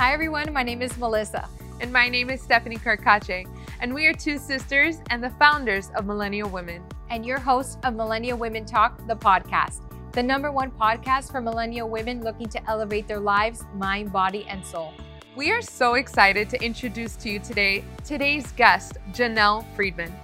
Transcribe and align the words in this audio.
Hi, 0.00 0.14
everyone. 0.14 0.50
My 0.54 0.62
name 0.62 0.80
is 0.80 0.96
Melissa. 0.96 1.46
And 1.78 1.92
my 1.92 2.08
name 2.08 2.30
is 2.30 2.40
Stephanie 2.40 2.78
Carcache. 2.78 3.46
And 3.80 3.92
we 3.92 4.06
are 4.06 4.14
two 4.14 4.38
sisters 4.38 4.96
and 5.10 5.22
the 5.22 5.28
founders 5.28 5.90
of 5.94 6.06
Millennial 6.06 6.48
Women. 6.48 6.82
And 7.10 7.26
your 7.26 7.38
host 7.38 7.78
of 7.84 7.96
Millennial 7.96 8.38
Women 8.38 8.64
Talk, 8.64 9.06
the 9.06 9.14
podcast, 9.14 9.82
the 10.12 10.22
number 10.22 10.50
one 10.50 10.70
podcast 10.70 11.30
for 11.30 11.42
millennial 11.42 11.90
women 11.90 12.22
looking 12.22 12.48
to 12.48 12.66
elevate 12.66 13.08
their 13.08 13.20
lives, 13.20 13.66
mind, 13.74 14.10
body, 14.10 14.46
and 14.48 14.64
soul. 14.64 14.94
We 15.36 15.50
are 15.50 15.60
so 15.60 15.96
excited 15.96 16.48
to 16.48 16.64
introduce 16.64 17.14
to 17.16 17.28
you 17.28 17.38
today 17.38 17.84
today's 18.02 18.50
guest, 18.52 18.96
Janelle 19.12 19.66
Friedman. 19.76 20.14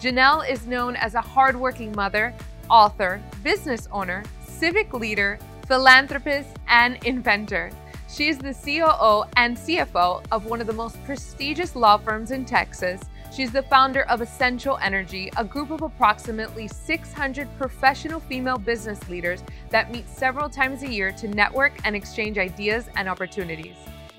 Janelle 0.00 0.48
is 0.48 0.64
known 0.68 0.94
as 0.94 1.16
a 1.16 1.20
hardworking 1.20 1.90
mother, 1.96 2.32
author, 2.70 3.20
business 3.42 3.88
owner, 3.90 4.22
civic 4.46 4.94
leader, 4.94 5.40
philanthropist, 5.66 6.50
and 6.68 7.04
inventor. 7.04 7.72
She 8.14 8.28
is 8.28 8.38
the 8.38 8.54
COO 8.54 9.28
and 9.36 9.56
CFO 9.56 10.24
of 10.30 10.44
one 10.44 10.60
of 10.60 10.68
the 10.68 10.72
most 10.72 11.02
prestigious 11.02 11.74
law 11.74 11.96
firms 11.96 12.30
in 12.30 12.44
Texas. 12.44 13.00
She's 13.34 13.50
the 13.50 13.64
founder 13.64 14.02
of 14.02 14.20
Essential 14.20 14.78
Energy, 14.80 15.32
a 15.36 15.42
group 15.42 15.72
of 15.72 15.82
approximately 15.82 16.68
600 16.68 17.48
professional 17.58 18.20
female 18.20 18.56
business 18.56 19.08
leaders 19.08 19.42
that 19.70 19.90
meet 19.90 20.08
several 20.08 20.48
times 20.48 20.84
a 20.84 20.88
year 20.88 21.10
to 21.10 21.26
network 21.26 21.72
and 21.84 21.96
exchange 21.96 22.38
ideas 22.38 22.88
and 22.94 23.08
opportunities. 23.08 23.74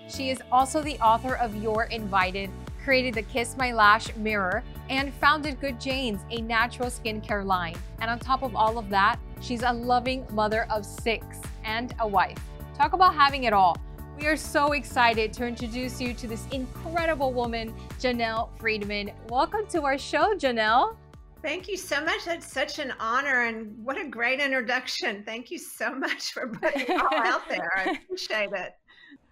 She 0.10 0.30
is 0.30 0.42
also 0.52 0.82
the 0.82 1.00
author 1.00 1.36
of 1.36 1.56
You're 1.64 1.84
Invited, 1.84 2.50
created 2.84 3.14
the 3.14 3.22
Kiss 3.22 3.56
My 3.56 3.72
Lash 3.72 4.14
mirror, 4.18 4.62
and 4.90 5.14
founded 5.14 5.62
Good 5.62 5.80
Janes, 5.80 6.20
a 6.32 6.42
natural 6.42 6.90
skincare 6.90 7.46
line. 7.46 7.78
And 8.02 8.12
on 8.12 8.20
top 8.20 8.44
of 8.44 8.58
all 8.58 8.78
of 8.78 8.90
that, 8.90 9.20
she's 9.40 9.64
a 9.64 9.72
loving 9.72 10.28
mother 10.32 10.68
of 10.70 10.86
six 10.86 11.40
and 11.64 11.96
a 12.00 12.08
wife. 12.08 12.38
Talk 12.78 12.92
about 12.92 13.16
having 13.16 13.46
it 13.46 13.54
all. 13.54 13.78
We 14.18 14.28
are 14.28 14.38
so 14.38 14.72
excited 14.72 15.34
to 15.34 15.46
introduce 15.46 16.00
you 16.00 16.14
to 16.14 16.28
this 16.28 16.46
incredible 16.52 17.34
woman, 17.34 17.74
Janelle 18.00 18.50
Friedman. 18.60 19.12
Welcome 19.30 19.68
to 19.68 19.84
our 19.84 19.98
show, 19.98 20.36
Janelle. 20.36 20.96
Thank 21.42 21.68
you 21.68 21.78
so 21.78 22.04
much. 22.04 22.26
That's 22.26 22.52
such 22.52 22.80
an 22.80 22.94
honor 23.00 23.44
and 23.44 23.78
what 23.84 24.00
a 24.00 24.08
great 24.08 24.40
introduction. 24.40 25.24
Thank 25.26 25.52
you 25.52 25.58
so 25.58 25.94
much 25.94 26.32
for 26.32 26.48
putting 26.48 26.82
it 26.82 26.90
all 26.90 27.18
out 27.18 27.48
there. 27.50 27.72
I 27.76 28.00
appreciate 28.04 28.52
it. 28.54 28.76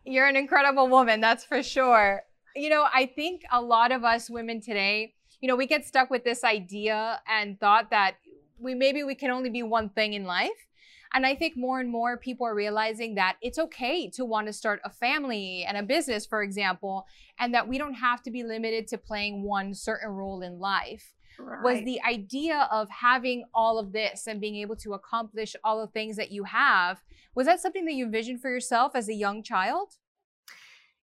You're 0.05 0.27
an 0.27 0.35
incredible 0.35 0.87
woman, 0.87 1.21
that's 1.21 1.45
for 1.45 1.63
sure 1.63 2.23
you 2.55 2.69
know, 2.69 2.85
I 2.93 3.05
think 3.07 3.43
a 3.51 3.61
lot 3.61 3.91
of 3.91 4.03
us 4.03 4.29
women 4.29 4.61
today, 4.61 5.13
you 5.41 5.47
know, 5.47 5.55
we 5.55 5.65
get 5.65 5.85
stuck 5.85 6.09
with 6.09 6.23
this 6.23 6.43
idea 6.43 7.21
and 7.27 7.59
thought 7.59 7.89
that 7.91 8.15
we 8.59 8.75
maybe 8.75 9.03
we 9.03 9.15
can 9.15 9.31
only 9.31 9.49
be 9.49 9.63
one 9.63 9.89
thing 9.89 10.13
in 10.13 10.25
life. 10.25 10.51
And 11.13 11.25
I 11.25 11.35
think 11.35 11.55
more 11.55 11.79
and 11.79 11.89
more 11.89 12.17
people 12.17 12.47
are 12.47 12.55
realizing 12.55 13.15
that 13.15 13.37
it's 13.41 13.59
okay 13.59 14.09
to 14.11 14.25
want 14.25 14.47
to 14.47 14.53
start 14.53 14.81
a 14.83 14.89
family 14.89 15.63
and 15.67 15.77
a 15.77 15.83
business, 15.83 16.25
for 16.25 16.41
example, 16.41 17.05
and 17.39 17.53
that 17.53 17.67
we 17.67 17.77
don't 17.77 17.93
have 17.93 18.23
to 18.23 18.31
be 18.31 18.43
limited 18.43 18.87
to 18.87 18.97
playing 18.97 19.43
one 19.43 19.75
certain 19.75 20.09
role 20.09 20.41
in 20.41 20.59
life. 20.59 21.13
Right. 21.39 21.63
Was 21.63 21.83
the 21.83 21.99
idea 22.01 22.67
of 22.71 22.89
having 22.89 23.43
all 23.53 23.79
of 23.79 23.91
this 23.91 24.27
and 24.27 24.41
being 24.41 24.55
able 24.57 24.75
to 24.77 24.93
accomplish 24.93 25.55
all 25.63 25.81
the 25.81 25.91
things 25.91 26.15
that 26.17 26.31
you 26.31 26.43
have, 26.45 27.01
was 27.35 27.47
that 27.47 27.59
something 27.59 27.85
that 27.85 27.93
you 27.93 28.05
envisioned 28.05 28.41
for 28.41 28.49
yourself 28.49 28.93
as 28.95 29.07
a 29.07 29.13
young 29.13 29.43
child? 29.43 29.93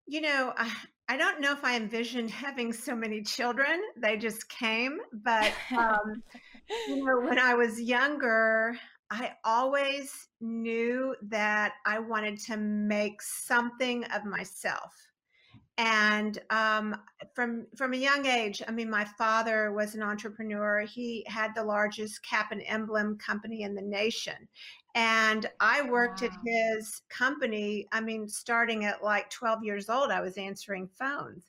You 0.07 0.21
know, 0.21 0.55
I 1.09 1.17
don't 1.17 1.41
know 1.41 1.53
if 1.53 1.65
I 1.65 1.77
envisioned 1.77 2.31
having 2.31 2.73
so 2.73 2.95
many 2.95 3.23
children. 3.23 3.81
They 3.97 4.17
just 4.17 4.49
came. 4.49 4.99
But, 5.13 5.53
um, 5.77 6.23
you 6.89 7.05
know, 7.05 7.21
when 7.21 7.39
I 7.39 7.55
was 7.55 7.81
younger, 7.81 8.77
I 9.11 9.33
always 9.45 10.13
knew 10.41 11.15
that 11.23 11.75
I 11.85 11.99
wanted 11.99 12.39
to 12.47 12.57
make 12.57 13.23
something 13.23 14.05
of 14.05 14.25
myself. 14.25 14.95
And 15.79 16.39
um, 16.49 16.97
from 17.35 17.67
from 17.77 17.93
a 17.93 17.99
young 17.99 18.25
age, 18.25 18.63
I 18.67 18.71
mean, 18.73 18.89
my 18.89 19.05
father 19.19 19.73
was 19.73 19.95
an 19.95 20.03
entrepreneur. 20.03 20.81
He 20.81 21.23
had 21.29 21.55
the 21.55 21.65
largest 21.65 22.23
cap 22.23 22.51
and 22.51 22.63
emblem 22.67 23.19
company 23.19 23.63
in 23.63 23.75
the 23.75 23.83
nation, 23.83 24.49
and 24.95 25.45
I 25.61 25.83
worked 25.83 26.23
wow. 26.23 26.29
at 26.29 26.39
his 26.47 27.03
company. 27.11 27.87
I 27.93 28.01
mean, 28.01 28.27
starting 28.27 28.87
at 28.87 29.05
like 29.05 29.29
12 29.29 29.65
years 29.65 29.91
old, 29.91 30.11
I 30.11 30.23
was 30.23 30.39
answering 30.39 30.89
phones. 30.99 31.45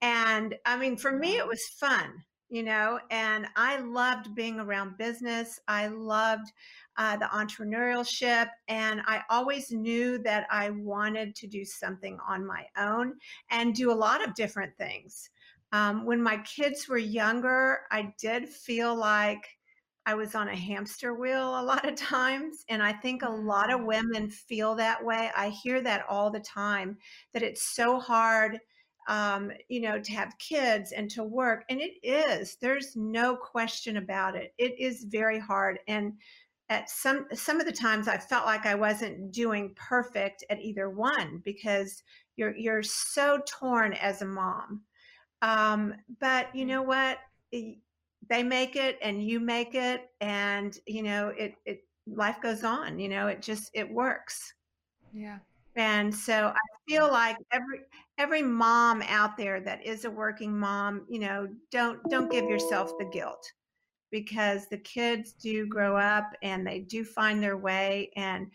And 0.00 0.54
I 0.64 0.78
mean, 0.78 0.96
for 0.96 1.12
me, 1.12 1.36
it 1.36 1.46
was 1.46 1.62
fun, 1.78 2.24
you 2.48 2.62
know, 2.62 3.00
and 3.10 3.46
I 3.56 3.78
loved 3.78 4.34
being 4.34 4.60
around 4.60 4.98
business. 4.98 5.58
I 5.66 5.88
loved 5.88 6.52
uh, 6.96 7.16
the 7.16 7.26
entrepreneurship. 7.26 8.48
And 8.68 9.00
I 9.06 9.22
always 9.30 9.72
knew 9.72 10.18
that 10.18 10.46
I 10.50 10.70
wanted 10.70 11.34
to 11.36 11.46
do 11.46 11.64
something 11.64 12.18
on 12.26 12.46
my 12.46 12.66
own 12.78 13.14
and 13.50 13.74
do 13.74 13.90
a 13.90 13.94
lot 13.94 14.26
of 14.26 14.34
different 14.34 14.76
things. 14.78 15.30
Um, 15.72 16.06
when 16.06 16.22
my 16.22 16.38
kids 16.38 16.88
were 16.88 16.98
younger, 16.98 17.80
I 17.90 18.14
did 18.18 18.48
feel 18.48 18.94
like 18.94 19.46
I 20.06 20.14
was 20.14 20.36
on 20.36 20.48
a 20.48 20.56
hamster 20.56 21.14
wheel 21.14 21.60
a 21.60 21.62
lot 21.62 21.86
of 21.86 21.96
times. 21.96 22.64
And 22.68 22.80
I 22.80 22.92
think 22.92 23.22
a 23.22 23.30
lot 23.30 23.72
of 23.72 23.80
mm. 23.80 23.86
women 23.86 24.30
feel 24.30 24.76
that 24.76 25.04
way. 25.04 25.30
I 25.36 25.48
hear 25.48 25.80
that 25.82 26.04
all 26.08 26.30
the 26.30 26.40
time 26.40 26.96
that 27.34 27.42
it's 27.42 27.74
so 27.74 27.98
hard, 27.98 28.60
um, 29.08 29.50
you 29.68 29.80
know, 29.80 30.00
to 30.00 30.12
have 30.12 30.38
kids 30.38 30.92
and 30.92 31.10
to 31.10 31.22
work. 31.22 31.64
And 31.68 31.80
it 31.80 31.94
is, 32.02 32.56
there's 32.60 32.96
no 32.96 33.36
question 33.36 33.96
about 33.96 34.36
it. 34.36 34.54
It 34.58 34.78
is 34.78 35.04
very 35.04 35.38
hard. 35.38 35.78
And 35.88 36.14
at 36.68 36.90
some 36.90 37.26
some 37.32 37.60
of 37.60 37.66
the 37.66 37.72
times 37.72 38.08
I 38.08 38.18
felt 38.18 38.44
like 38.44 38.66
I 38.66 38.74
wasn't 38.74 39.30
doing 39.30 39.72
perfect 39.76 40.42
at 40.50 40.60
either 40.60 40.90
one 40.90 41.40
because 41.44 42.02
you're 42.36 42.56
you're 42.56 42.82
so 42.82 43.40
torn 43.46 43.92
as 43.92 44.22
a 44.22 44.26
mom. 44.26 44.82
Um, 45.42 45.94
but 46.18 46.54
you 46.54 46.64
know 46.66 46.82
what? 46.82 47.18
they 48.28 48.42
make 48.42 48.76
it 48.76 48.98
and 49.02 49.22
you 49.22 49.40
make 49.40 49.74
it 49.74 50.10
and 50.20 50.78
you 50.86 51.02
know 51.02 51.28
it 51.28 51.54
it 51.64 51.84
life 52.06 52.40
goes 52.40 52.64
on 52.64 52.98
you 52.98 53.08
know 53.08 53.26
it 53.26 53.42
just 53.42 53.70
it 53.74 53.90
works 53.90 54.54
yeah 55.12 55.38
and 55.76 56.14
so 56.14 56.48
i 56.48 56.88
feel 56.88 57.10
like 57.10 57.36
every 57.52 57.80
every 58.18 58.42
mom 58.42 59.02
out 59.08 59.36
there 59.36 59.60
that 59.60 59.84
is 59.84 60.04
a 60.04 60.10
working 60.10 60.58
mom 60.58 61.04
you 61.08 61.18
know 61.18 61.46
don't 61.70 61.98
don't 62.10 62.30
give 62.30 62.44
yourself 62.44 62.92
the 62.98 63.04
guilt 63.06 63.52
because 64.10 64.66
the 64.68 64.78
kids 64.78 65.32
do 65.32 65.66
grow 65.66 65.96
up 65.96 66.30
and 66.42 66.66
they 66.66 66.80
do 66.80 67.04
find 67.04 67.42
their 67.42 67.56
way. 67.56 68.10
And 68.16 68.46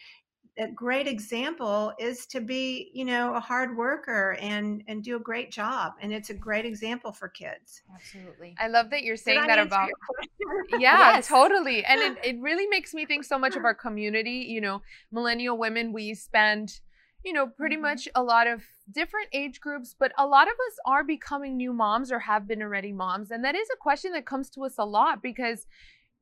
a 0.58 0.68
great 0.68 1.08
example 1.08 1.94
is 1.98 2.26
to 2.28 2.42
be 2.42 2.92
you 2.94 3.06
know 3.06 3.34
a 3.36 3.40
hard 3.40 3.78
worker 3.78 4.38
and 4.42 4.84
and 4.88 5.04
do 5.04 5.16
a 5.16 5.20
great 5.20 5.50
job. 5.50 5.94
And 6.02 6.12
it's 6.14 6.30
a 6.30 6.34
great 6.34 6.66
example 6.66 7.12
for 7.12 7.30
kids. 7.30 7.82
Absolutely. 7.94 8.56
I 8.60 8.68
love 8.68 8.90
that 8.90 9.04
you're 9.04 9.18
saying 9.18 9.48
that 9.48 9.60
about 9.60 9.90
yeah 10.72 11.16
yes. 11.16 11.28
totally. 11.28 11.86
And 11.86 12.02
it, 12.02 12.18
it 12.24 12.42
really 12.42 12.68
makes 12.68 12.94
me 12.94 13.06
think 13.06 13.24
so 13.24 13.40
much 13.40 13.56
of 13.56 13.64
our 13.64 13.76
community. 13.76 14.46
You 14.50 14.62
know 14.62 14.82
millennial 15.12 15.58
women 15.58 15.94
we 15.94 16.14
spend 16.14 16.80
you 17.24 17.34
know 17.34 17.48
pretty 17.48 17.76
mm-hmm. 17.76 17.84
much 17.84 18.10
a 18.16 18.24
lot 18.24 18.48
of 18.48 18.62
different 18.94 19.28
age 19.34 19.60
groups 19.60 19.96
but 19.98 20.12
a 20.18 20.26
lot 20.26 20.48
of 20.48 20.54
us 20.54 20.78
are 20.86 21.04
becoming 21.04 21.58
new 21.58 21.74
moms 21.74 22.12
or 22.12 22.20
have 22.20 22.48
been 22.48 22.62
already 22.62 22.92
moms 22.92 23.32
and 23.32 23.44
that 23.44 23.56
is 23.56 23.68
a 23.74 23.78
question 23.78 24.12
that 24.12 24.26
comes 24.26 24.50
to 24.50 24.64
us 24.64 24.76
a 24.78 24.86
lot 24.86 25.22
because 25.22 25.68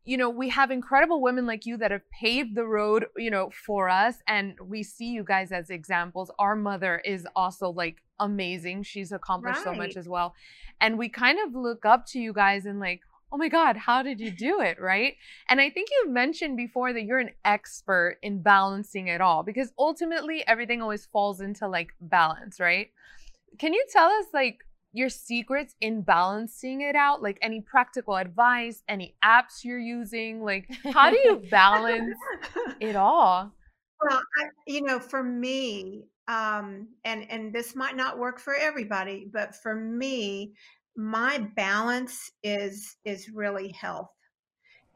you 0.09 0.17
know, 0.17 0.29
we 0.29 0.49
have 0.49 0.71
incredible 0.71 1.21
women 1.21 1.45
like 1.45 1.67
you 1.67 1.77
that 1.77 1.91
have 1.91 2.09
paved 2.09 2.55
the 2.55 2.65
road, 2.65 3.05
you 3.15 3.29
know, 3.29 3.51
for 3.65 3.89
us. 3.89 4.15
And 4.27 4.55
we 4.59 4.81
see 4.81 5.11
you 5.11 5.23
guys 5.23 5.51
as 5.51 5.69
examples. 5.69 6.31
Our 6.39 6.55
mother 6.55 6.99
is 7.05 7.27
also 7.35 7.69
like 7.69 7.97
amazing. 8.19 8.83
She's 8.83 9.11
accomplished 9.11 9.65
right. 9.65 9.65
so 9.65 9.73
much 9.75 9.95
as 9.97 10.09
well. 10.09 10.33
And 10.81 10.97
we 10.97 11.09
kind 11.09 11.37
of 11.45 11.53
look 11.53 11.85
up 11.85 12.07
to 12.07 12.19
you 12.19 12.33
guys 12.33 12.65
and 12.65 12.79
like, 12.79 13.01
oh 13.31 13.37
my 13.37 13.47
God, 13.47 13.77
how 13.77 14.01
did 14.01 14.19
you 14.19 14.31
do 14.31 14.61
it? 14.61 14.79
Right. 14.79 15.15
And 15.49 15.61
I 15.61 15.69
think 15.69 15.89
you 15.91 16.11
mentioned 16.11 16.57
before 16.57 16.93
that 16.93 17.03
you're 17.03 17.19
an 17.19 17.31
expert 17.45 18.17
in 18.21 18.41
balancing 18.41 19.07
it 19.07 19.21
all 19.21 19.43
because 19.43 19.71
ultimately 19.77 20.45
everything 20.47 20.81
always 20.81 21.05
falls 21.05 21.41
into 21.41 21.67
like 21.67 21.89
balance, 22.01 22.59
right? 22.59 22.89
Can 23.57 23.73
you 23.73 23.85
tell 23.91 24.09
us 24.09 24.25
like 24.33 24.59
your 24.93 25.09
secrets 25.09 25.75
in 25.81 26.01
balancing 26.01 26.81
it 26.81 26.95
out? 26.95 27.21
Like 27.21 27.37
any 27.41 27.61
practical 27.61 28.15
advice, 28.15 28.83
any 28.87 29.15
apps 29.23 29.63
you're 29.63 29.79
using? 29.79 30.43
Like, 30.43 30.69
how 30.93 31.11
do 31.11 31.17
you 31.17 31.41
balance 31.51 32.15
it 32.79 32.95
all? 32.95 33.51
Well, 34.01 34.21
I, 34.39 34.45
you 34.65 34.81
know, 34.81 34.99
for 34.99 35.23
me, 35.23 36.05
um, 36.29 36.87
and 37.05 37.29
and 37.29 37.51
this 37.51 37.75
might 37.75 37.95
not 37.95 38.17
work 38.17 38.39
for 38.39 38.53
everybody, 38.55 39.27
but 39.31 39.55
for 39.55 39.75
me, 39.75 40.53
my 40.99 41.39
balance 41.55 42.29
is 42.43 42.97
is 43.05 43.29
really 43.29 43.69
health, 43.69 44.11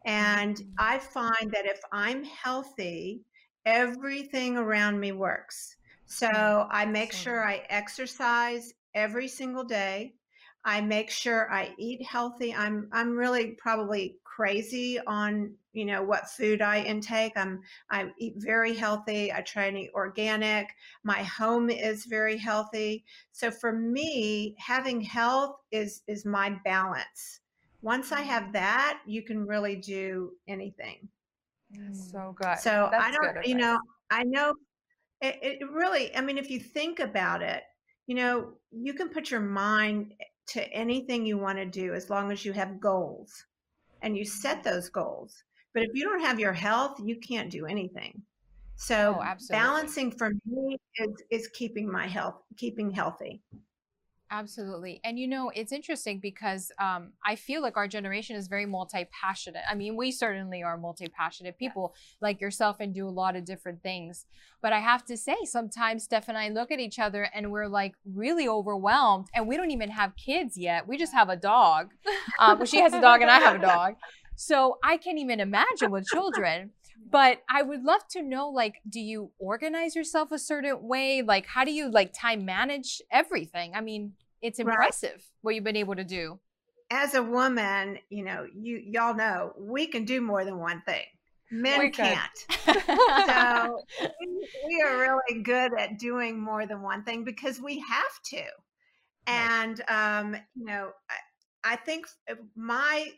and 0.06 0.58
mm. 0.58 0.68
I 0.78 1.00
find 1.00 1.50
that 1.54 1.66
if 1.66 1.80
I'm 1.94 2.26
healthy, 2.26 3.22
everything 3.66 4.58
around 4.58 5.00
me 5.00 5.14
works. 5.14 5.78
So 6.06 6.68
I 6.70 6.86
make 6.86 7.14
sure 7.14 7.48
I 7.48 7.66
exercise 7.70 8.74
every 8.94 9.30
single 9.30 9.64
day. 9.64 10.14
I 10.66 10.82
make 10.82 11.10
sure 11.10 11.50
I 11.50 11.74
eat 11.78 12.06
healthy. 12.06 12.54
I'm 12.54 12.90
I'm 12.92 13.16
really 13.16 13.52
probably 13.52 14.18
crazy 14.36 15.00
on 15.06 15.54
you 15.74 15.86
know 15.86 16.04
what 16.04 16.30
food 16.30 16.62
I 16.62 16.84
intake. 16.84 17.34
I'm 17.36 17.62
I 17.90 18.12
eat 18.18 18.36
very 18.38 18.74
healthy. 18.74 19.32
I 19.32 19.42
try 19.42 19.66
and 19.66 19.78
eat 19.78 19.92
organic. 19.94 20.70
My 21.04 21.24
home 21.24 21.70
is 21.70 22.06
very 22.06 22.38
healthy. 22.38 23.06
So 23.32 23.52
for 23.52 23.72
me, 23.72 24.56
having 24.58 25.02
health 25.02 25.58
is 25.72 26.02
is 26.08 26.26
my 26.26 26.58
balance. 26.64 27.42
Once 27.82 28.12
I 28.12 28.22
mm. 28.22 28.28
have 28.28 28.54
that, 28.54 29.02
you 29.06 29.24
can 29.24 29.46
really 29.46 29.76
do 29.76 30.32
anything. 30.48 31.08
Mm. 31.76 31.96
So 31.96 32.36
good. 32.36 32.60
So 32.60 32.90
That's 32.92 33.04
I 33.04 33.12
don't, 33.12 33.48
you 33.48 33.56
know, 33.56 33.80
I 34.10 34.24
know 34.24 34.54
it, 35.22 35.40
it 35.42 35.72
really. 35.72 36.16
I 36.16 36.22
mean, 36.22 36.38
if 36.38 36.50
you 36.50 36.60
think 36.60 37.00
about 37.00 37.42
it, 37.42 37.64
you 38.08 38.16
know, 38.16 38.54
you 38.72 38.94
can 38.94 39.10
put 39.10 39.32
your 39.32 39.42
mind 39.42 40.14
to 40.46 40.62
anything 40.74 41.26
you 41.26 41.38
want 41.38 41.58
to 41.58 41.66
do 41.66 41.94
as 41.94 42.10
long 42.10 42.32
as 42.32 42.44
you 42.46 42.52
have 42.54 42.80
goals 42.80 43.46
and 44.04 44.16
you 44.16 44.26
set 44.26 44.64
those 44.64 44.90
goals. 44.90 45.44
But 45.74 45.84
if 45.84 45.90
you 45.94 46.04
don't 46.04 46.22
have 46.22 46.40
your 46.40 46.54
health, 46.54 47.00
you 47.04 47.20
can't 47.20 47.50
do 47.50 47.66
anything. 47.66 48.14
Oh, 48.16 48.22
so 48.76 49.20
oh, 49.20 49.34
balancing 49.50 50.12
for 50.12 50.32
me 50.46 50.78
is 50.98 51.14
is 51.32 51.48
keeping 51.50 51.92
my 51.92 52.06
health, 52.06 52.36
keeping 52.58 52.92
healthy. 52.92 53.42
Absolutely. 54.34 55.00
And 55.04 55.20
you 55.20 55.28
know, 55.28 55.52
it's 55.54 55.72
interesting 55.72 56.18
because 56.18 56.72
um, 56.80 57.12
I 57.24 57.36
feel 57.36 57.62
like 57.62 57.78
our 57.78 57.88
generation 57.88 58.36
is 58.36 58.48
very 58.48 58.66
multi 58.66 59.06
passionate. 59.12 59.62
I 59.70 59.76
mean, 59.76 59.96
we 59.96 60.12
certainly 60.12 60.64
are 60.64 60.76
multi 60.76 61.08
passionate 61.08 61.60
people 61.60 61.94
yeah. 61.94 62.28
like 62.28 62.42
yourself 62.42 62.78
and 62.80 62.96
do 62.96 63.08
a 63.08 63.12
lot 63.12 63.36
of 63.36 63.46
different 63.46 63.84
things. 63.84 64.26
But 64.60 64.74
I 64.74 64.80
have 64.80 65.06
to 65.06 65.18
say, 65.18 65.36
sometimes 65.44 66.06
Steph 66.06 66.30
and 66.30 66.38
I 66.38 66.50
look 66.50 66.72
at 66.72 66.80
each 66.80 66.98
other 66.98 67.30
and 67.32 67.52
we're 67.52 67.68
like 67.68 67.94
really 68.12 68.48
overwhelmed 68.48 69.28
and 69.36 69.48
we 69.48 69.56
don't 69.56 69.70
even 69.70 69.92
have 69.92 70.16
kids 70.16 70.58
yet. 70.58 70.88
We 70.88 70.98
just 70.98 71.14
have 71.14 71.30
a 71.30 71.38
dog. 71.38 71.92
Um, 72.40 72.58
well, 72.58 72.66
she 72.66 72.82
has 72.82 72.94
a 72.94 73.02
dog 73.02 73.22
and 73.22 73.30
I 73.30 73.40
have 73.40 73.58
a 73.58 73.62
dog. 73.62 73.96
So 74.36 74.80
I 74.84 74.98
can't 74.98 75.20
even 75.20 75.40
imagine 75.40 75.92
with 75.92 76.06
children 76.08 76.72
but 77.12 77.42
i 77.50 77.62
would 77.62 77.84
love 77.84 78.02
to 78.10 78.22
know 78.22 78.50
like 78.50 78.76
do 78.90 79.00
you 79.00 79.32
organize 79.40 79.96
yourself 79.96 80.32
a 80.32 80.40
certain 80.40 80.88
way 80.88 81.22
like 81.22 81.46
how 81.46 81.64
do 81.64 81.72
you 81.72 81.90
like 81.90 82.14
time 82.14 82.46
manage 82.46 83.02
everything 83.12 83.74
i 83.76 83.82
mean 83.82 84.14
it's 84.44 84.60
impressive 84.60 85.12
right. 85.12 85.24
what 85.42 85.56
you've 85.56 85.64
been 85.64 85.76
able 85.76 85.96
to 85.96 86.04
do. 86.04 86.40
As 86.92 87.16
a 87.16 87.24
woman, 87.24 87.98
you 88.10 88.24
know, 88.24 88.46
you 88.54 88.78
y'all 88.86 89.16
know 89.16 89.54
we 89.58 89.88
can 89.88 90.06
do 90.06 90.22
more 90.22 90.46
than 90.46 90.60
one 90.60 90.84
thing. 90.86 91.06
Men 91.50 91.80
we 91.80 91.90
can't. 91.90 92.20
so 92.66 93.80
we, 94.22 94.48
we 94.68 94.82
are 94.82 94.98
really 94.98 95.42
good 95.42 95.72
at 95.80 95.98
doing 95.98 96.40
more 96.40 96.66
than 96.66 96.82
one 96.82 97.04
thing 97.04 97.24
because 97.24 97.60
we 97.60 97.80
have 97.80 98.22
to. 98.26 98.44
And 99.26 99.82
um, 99.88 100.36
you 100.56 100.66
know, 100.66 100.92
I, 101.10 101.74
I 101.74 101.76
think 101.78 102.06
my 102.56 103.10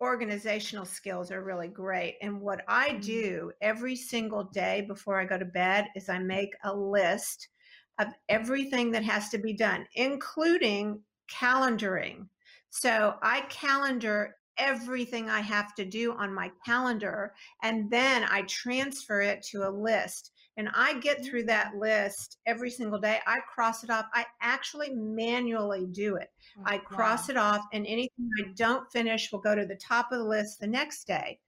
organizational 0.00 0.84
skills 0.84 1.30
are 1.30 1.42
really 1.42 1.68
great. 1.68 2.16
And 2.22 2.40
what 2.40 2.62
I 2.68 2.90
mm-hmm. 2.90 3.00
do 3.00 3.52
every 3.60 3.96
single 3.96 4.44
day 4.44 4.84
before 4.86 5.20
I 5.20 5.24
go 5.24 5.38
to 5.38 5.44
bed 5.44 5.86
is 5.96 6.08
I 6.08 6.18
make 6.18 6.50
a 6.64 6.74
list 6.74 7.48
of 7.98 8.08
everything 8.28 8.90
that 8.92 9.04
has 9.04 9.28
to 9.30 9.38
be 9.38 9.52
done, 9.52 9.86
including 9.94 11.00
calendaring. 11.30 12.26
So 12.70 13.14
I 13.22 13.42
calendar 13.48 14.36
everything 14.58 15.28
I 15.28 15.40
have 15.40 15.74
to 15.74 15.84
do 15.84 16.12
on 16.12 16.32
my 16.32 16.50
calendar, 16.64 17.32
and 17.62 17.90
then 17.90 18.24
I 18.24 18.42
transfer 18.42 19.20
it 19.20 19.42
to 19.50 19.68
a 19.68 19.70
list. 19.70 20.32
And 20.58 20.70
I 20.74 20.98
get 21.00 21.22
through 21.22 21.44
that 21.44 21.72
mm. 21.74 21.80
list 21.80 22.38
every 22.46 22.70
single 22.70 22.98
day. 22.98 23.20
I 23.26 23.40
cross 23.40 23.84
it 23.84 23.90
off. 23.90 24.06
I 24.14 24.24
actually 24.40 24.94
manually 24.94 25.86
do 25.92 26.16
it. 26.16 26.28
Oh, 26.58 26.62
I 26.64 26.78
cross 26.78 27.28
wow. 27.28 27.32
it 27.32 27.36
off, 27.36 27.60
and 27.72 27.86
anything 27.86 28.30
I 28.40 28.52
don't 28.54 28.90
finish 28.90 29.30
will 29.30 29.40
go 29.40 29.54
to 29.54 29.66
the 29.66 29.76
top 29.76 30.12
of 30.12 30.18
the 30.18 30.24
list 30.24 30.60
the 30.60 30.66
next 30.66 31.06
day. 31.06 31.38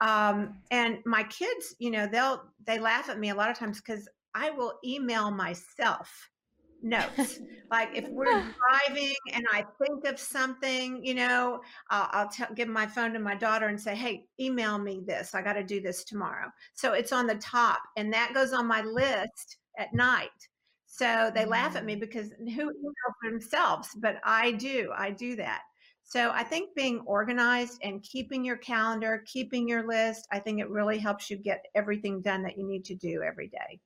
Um, 0.00 0.58
and 0.70 0.98
my 1.04 1.24
kids, 1.24 1.74
you 1.78 1.90
know, 1.90 2.06
they'll 2.06 2.42
they 2.64 2.78
laugh 2.78 3.08
at 3.08 3.18
me 3.18 3.30
a 3.30 3.34
lot 3.34 3.50
of 3.50 3.58
times 3.58 3.80
because 3.80 4.08
I 4.34 4.50
will 4.50 4.74
email 4.84 5.30
myself 5.30 6.30
notes. 6.82 7.40
like 7.70 7.90
if 7.94 8.08
we're 8.08 8.24
driving 8.24 9.14
and 9.32 9.44
I 9.52 9.64
think 9.82 10.06
of 10.06 10.18
something, 10.18 11.04
you 11.04 11.14
know, 11.14 11.60
I'll, 11.90 12.08
I'll 12.12 12.28
t- 12.28 12.44
give 12.54 12.68
my 12.68 12.86
phone 12.86 13.12
to 13.12 13.18
my 13.18 13.34
daughter 13.34 13.66
and 13.66 13.80
say, 13.80 13.94
"Hey, 13.94 14.24
email 14.40 14.78
me 14.78 15.02
this. 15.06 15.34
I 15.34 15.42
got 15.42 15.54
to 15.54 15.64
do 15.64 15.80
this 15.80 16.04
tomorrow." 16.04 16.48
So 16.74 16.92
it's 16.92 17.12
on 17.12 17.26
the 17.26 17.36
top, 17.36 17.80
and 17.96 18.12
that 18.12 18.34
goes 18.34 18.52
on 18.52 18.66
my 18.66 18.82
list 18.82 19.58
at 19.78 19.92
night. 19.92 20.28
So 20.86 21.30
they 21.34 21.44
mm. 21.44 21.50
laugh 21.50 21.76
at 21.76 21.84
me 21.84 21.96
mm. 21.96 22.00
because 22.00 22.30
who 22.38 22.72
emails 22.72 23.30
themselves? 23.30 23.90
But 24.00 24.16
I 24.24 24.52
do. 24.52 24.90
I 24.96 25.10
do 25.10 25.36
that. 25.36 25.62
So 26.08 26.30
I 26.30 26.42
think 26.42 26.74
being 26.74 27.00
organized 27.00 27.80
and 27.82 28.02
keeping 28.02 28.42
your 28.42 28.56
calendar, 28.56 29.22
keeping 29.26 29.68
your 29.68 29.86
list, 29.86 30.26
I 30.32 30.38
think 30.38 30.58
it 30.58 30.70
really 30.70 30.96
helps 30.96 31.28
you 31.28 31.36
get 31.36 31.66
everything 31.74 32.22
done 32.22 32.42
that 32.44 32.56
you 32.56 32.66
need 32.66 32.86
to 32.86 32.94
do 32.94 33.22
every 33.22 33.48
day. 33.48 33.78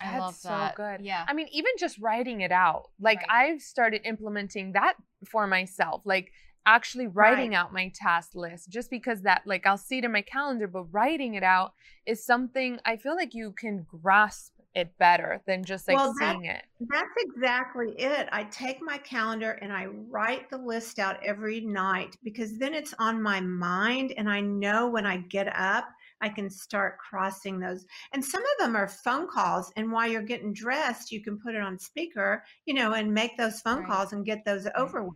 I 0.00 0.12
That's 0.12 0.20
love 0.20 0.42
that. 0.42 0.76
so 0.76 0.82
good. 0.82 1.04
Yeah. 1.04 1.24
I 1.28 1.34
mean, 1.34 1.48
even 1.52 1.72
just 1.78 1.98
writing 1.98 2.40
it 2.40 2.52
out. 2.52 2.90
Like 3.00 3.18
right. 3.28 3.50
I've 3.52 3.62
started 3.62 4.02
implementing 4.04 4.72
that 4.72 4.94
for 5.28 5.46
myself. 5.46 6.02
Like 6.04 6.32
actually 6.66 7.08
writing 7.08 7.50
right. 7.50 7.56
out 7.56 7.72
my 7.72 7.92
task 7.94 8.34
list 8.34 8.70
just 8.70 8.90
because 8.90 9.22
that 9.22 9.42
like 9.46 9.66
I'll 9.66 9.76
see 9.76 9.98
it 9.98 10.04
in 10.04 10.12
my 10.12 10.22
calendar, 10.22 10.66
but 10.66 10.84
writing 10.84 11.34
it 11.34 11.42
out 11.42 11.74
is 12.06 12.24
something 12.24 12.78
I 12.84 12.96
feel 12.96 13.16
like 13.16 13.34
you 13.34 13.52
can 13.52 13.86
grasp 14.02 14.52
it 14.74 14.96
better 14.98 15.42
than 15.46 15.64
just 15.64 15.86
like 15.86 15.96
well, 15.96 16.14
seeing 16.18 16.42
that, 16.42 16.64
it. 16.80 16.88
That's 16.88 17.10
exactly 17.18 17.94
it. 17.98 18.28
I 18.32 18.44
take 18.44 18.78
my 18.80 18.98
calendar 18.98 19.52
and 19.60 19.72
I 19.72 19.86
write 19.86 20.48
the 20.50 20.58
list 20.58 20.98
out 20.98 21.22
every 21.22 21.60
night 21.60 22.16
because 22.22 22.58
then 22.58 22.74
it's 22.74 22.94
on 22.98 23.22
my 23.22 23.40
mind 23.40 24.14
and 24.16 24.30
I 24.30 24.40
know 24.40 24.88
when 24.88 25.04
I 25.04 25.18
get 25.18 25.54
up 25.54 25.88
I 26.22 26.28
can 26.28 26.48
start 26.48 26.98
crossing 26.98 27.58
those. 27.58 27.84
And 28.12 28.24
some 28.24 28.42
of 28.42 28.64
them 28.64 28.76
are 28.76 28.88
phone 28.88 29.28
calls. 29.28 29.72
And 29.76 29.90
while 29.90 30.08
you're 30.08 30.22
getting 30.22 30.54
dressed, 30.54 31.10
you 31.10 31.22
can 31.22 31.38
put 31.38 31.54
it 31.54 31.60
on 31.60 31.78
speaker, 31.78 32.44
you 32.64 32.74
know, 32.74 32.92
and 32.92 33.12
make 33.12 33.36
those 33.36 33.60
phone 33.60 33.80
right. 33.80 33.88
calls 33.88 34.12
and 34.12 34.24
get 34.24 34.44
those 34.44 34.66
over 34.76 35.02
with. 35.02 35.12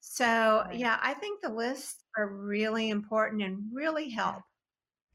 So, 0.00 0.64
right. 0.66 0.76
yeah, 0.76 0.98
I 1.02 1.14
think 1.14 1.40
the 1.40 1.48
lists 1.48 2.04
are 2.18 2.28
really 2.28 2.90
important 2.90 3.42
and 3.42 3.62
really 3.72 4.10
help. 4.10 4.42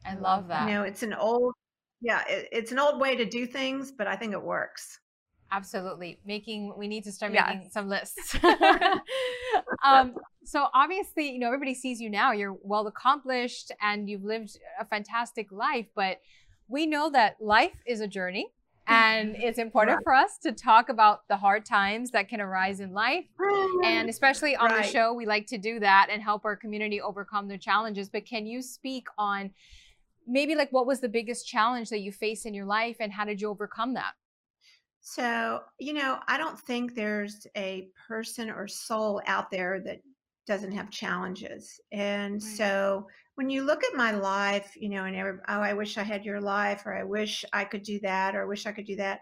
I 0.05 0.15
love 0.15 0.47
that. 0.47 0.67
You 0.67 0.75
know, 0.75 0.83
it's 0.83 1.03
an 1.03 1.13
old, 1.13 1.53
yeah, 2.01 2.23
it, 2.27 2.47
it's 2.51 2.71
an 2.71 2.79
old 2.79 2.99
way 2.99 3.15
to 3.15 3.25
do 3.25 3.45
things, 3.45 3.91
but 3.91 4.07
I 4.07 4.15
think 4.15 4.33
it 4.33 4.41
works. 4.41 4.97
Absolutely. 5.51 6.19
Making, 6.25 6.73
we 6.77 6.87
need 6.87 7.03
to 7.05 7.11
start 7.11 7.31
making 7.31 7.63
yes. 7.63 7.73
some 7.73 7.89
lists. 7.89 8.35
um, 9.83 10.15
so 10.43 10.67
obviously, 10.73 11.31
you 11.31 11.39
know, 11.39 11.47
everybody 11.47 11.73
sees 11.73 11.99
you 11.99 12.09
now. 12.09 12.31
You're 12.31 12.57
well 12.61 12.87
accomplished 12.87 13.71
and 13.81 14.09
you've 14.09 14.23
lived 14.23 14.57
a 14.79 14.85
fantastic 14.85 15.51
life, 15.51 15.87
but 15.95 16.21
we 16.67 16.85
know 16.85 17.09
that 17.11 17.37
life 17.39 17.75
is 17.85 17.99
a 18.01 18.07
journey 18.07 18.51
and 18.87 19.35
it's 19.35 19.59
important 19.59 19.97
right. 19.97 20.03
for 20.03 20.13
us 20.13 20.37
to 20.39 20.51
talk 20.51 20.89
about 20.89 21.27
the 21.27 21.37
hard 21.37 21.65
times 21.65 22.11
that 22.11 22.27
can 22.29 22.41
arise 22.41 22.79
in 22.79 22.93
life. 22.93 23.25
And 23.83 24.09
especially 24.09 24.55
on 24.55 24.71
right. 24.71 24.83
the 24.83 24.89
show, 24.89 25.13
we 25.13 25.25
like 25.25 25.47
to 25.47 25.57
do 25.57 25.79
that 25.79 26.09
and 26.11 26.21
help 26.21 26.45
our 26.45 26.55
community 26.55 27.01
overcome 27.01 27.47
their 27.47 27.57
challenges. 27.57 28.09
But 28.09 28.25
can 28.25 28.45
you 28.45 28.61
speak 28.61 29.07
on 29.17 29.51
maybe 30.27 30.55
like 30.55 30.71
what 30.71 30.85
was 30.85 30.99
the 30.99 31.09
biggest 31.09 31.47
challenge 31.47 31.89
that 31.89 31.99
you 31.99 32.11
faced 32.11 32.45
in 32.45 32.53
your 32.53 32.65
life 32.65 32.97
and 32.99 33.11
how 33.11 33.25
did 33.25 33.41
you 33.41 33.49
overcome 33.49 33.93
that? 33.95 34.13
So, 35.01 35.61
you 35.79 35.93
know, 35.93 36.19
I 36.27 36.37
don't 36.37 36.59
think 36.59 36.93
there's 36.93 37.47
a 37.55 37.87
person 38.07 38.49
or 38.49 38.67
soul 38.67 39.21
out 39.25 39.49
there 39.49 39.81
that 39.85 40.01
doesn't 40.45 40.71
have 40.71 40.89
challenges. 40.89 41.79
And 41.91 42.33
right. 42.33 42.41
so 42.41 43.07
when 43.35 43.49
you 43.49 43.63
look 43.63 43.83
at 43.83 43.95
my 43.95 44.11
life, 44.11 44.73
you 44.75 44.89
know, 44.89 45.05
and 45.05 45.15
every, 45.15 45.33
oh, 45.47 45.61
I 45.61 45.73
wish 45.73 45.97
I 45.97 46.03
had 46.03 46.25
your 46.25 46.41
life, 46.41 46.85
or 46.85 46.93
I 46.93 47.03
wish 47.03 47.45
I 47.53 47.63
could 47.63 47.83
do 47.83 47.99
that, 48.01 48.35
or 48.35 48.41
I 48.41 48.45
wish 48.45 48.65
I 48.65 48.71
could 48.71 48.85
do 48.85 48.95
that. 48.97 49.21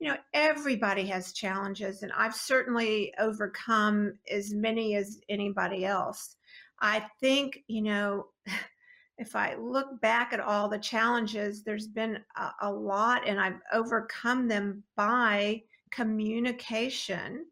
You 0.00 0.08
know, 0.08 0.16
everybody 0.34 1.06
has 1.06 1.32
challenges, 1.32 2.02
and 2.02 2.12
I've 2.12 2.34
certainly 2.34 3.14
overcome 3.18 4.18
as 4.30 4.52
many 4.52 4.96
as 4.96 5.18
anybody 5.28 5.84
else. 5.84 6.36
I 6.80 7.06
think, 7.20 7.60
you 7.68 7.82
know, 7.82 8.26
if 9.18 9.36
I 9.36 9.54
look 9.54 10.00
back 10.00 10.32
at 10.32 10.40
all 10.40 10.68
the 10.68 10.78
challenges, 10.78 11.62
there's 11.62 11.86
been 11.86 12.18
a, 12.36 12.50
a 12.62 12.70
lot, 12.70 13.26
and 13.26 13.40
I've 13.40 13.60
overcome 13.72 14.48
them 14.48 14.82
by 14.96 15.62
communication 15.90 17.46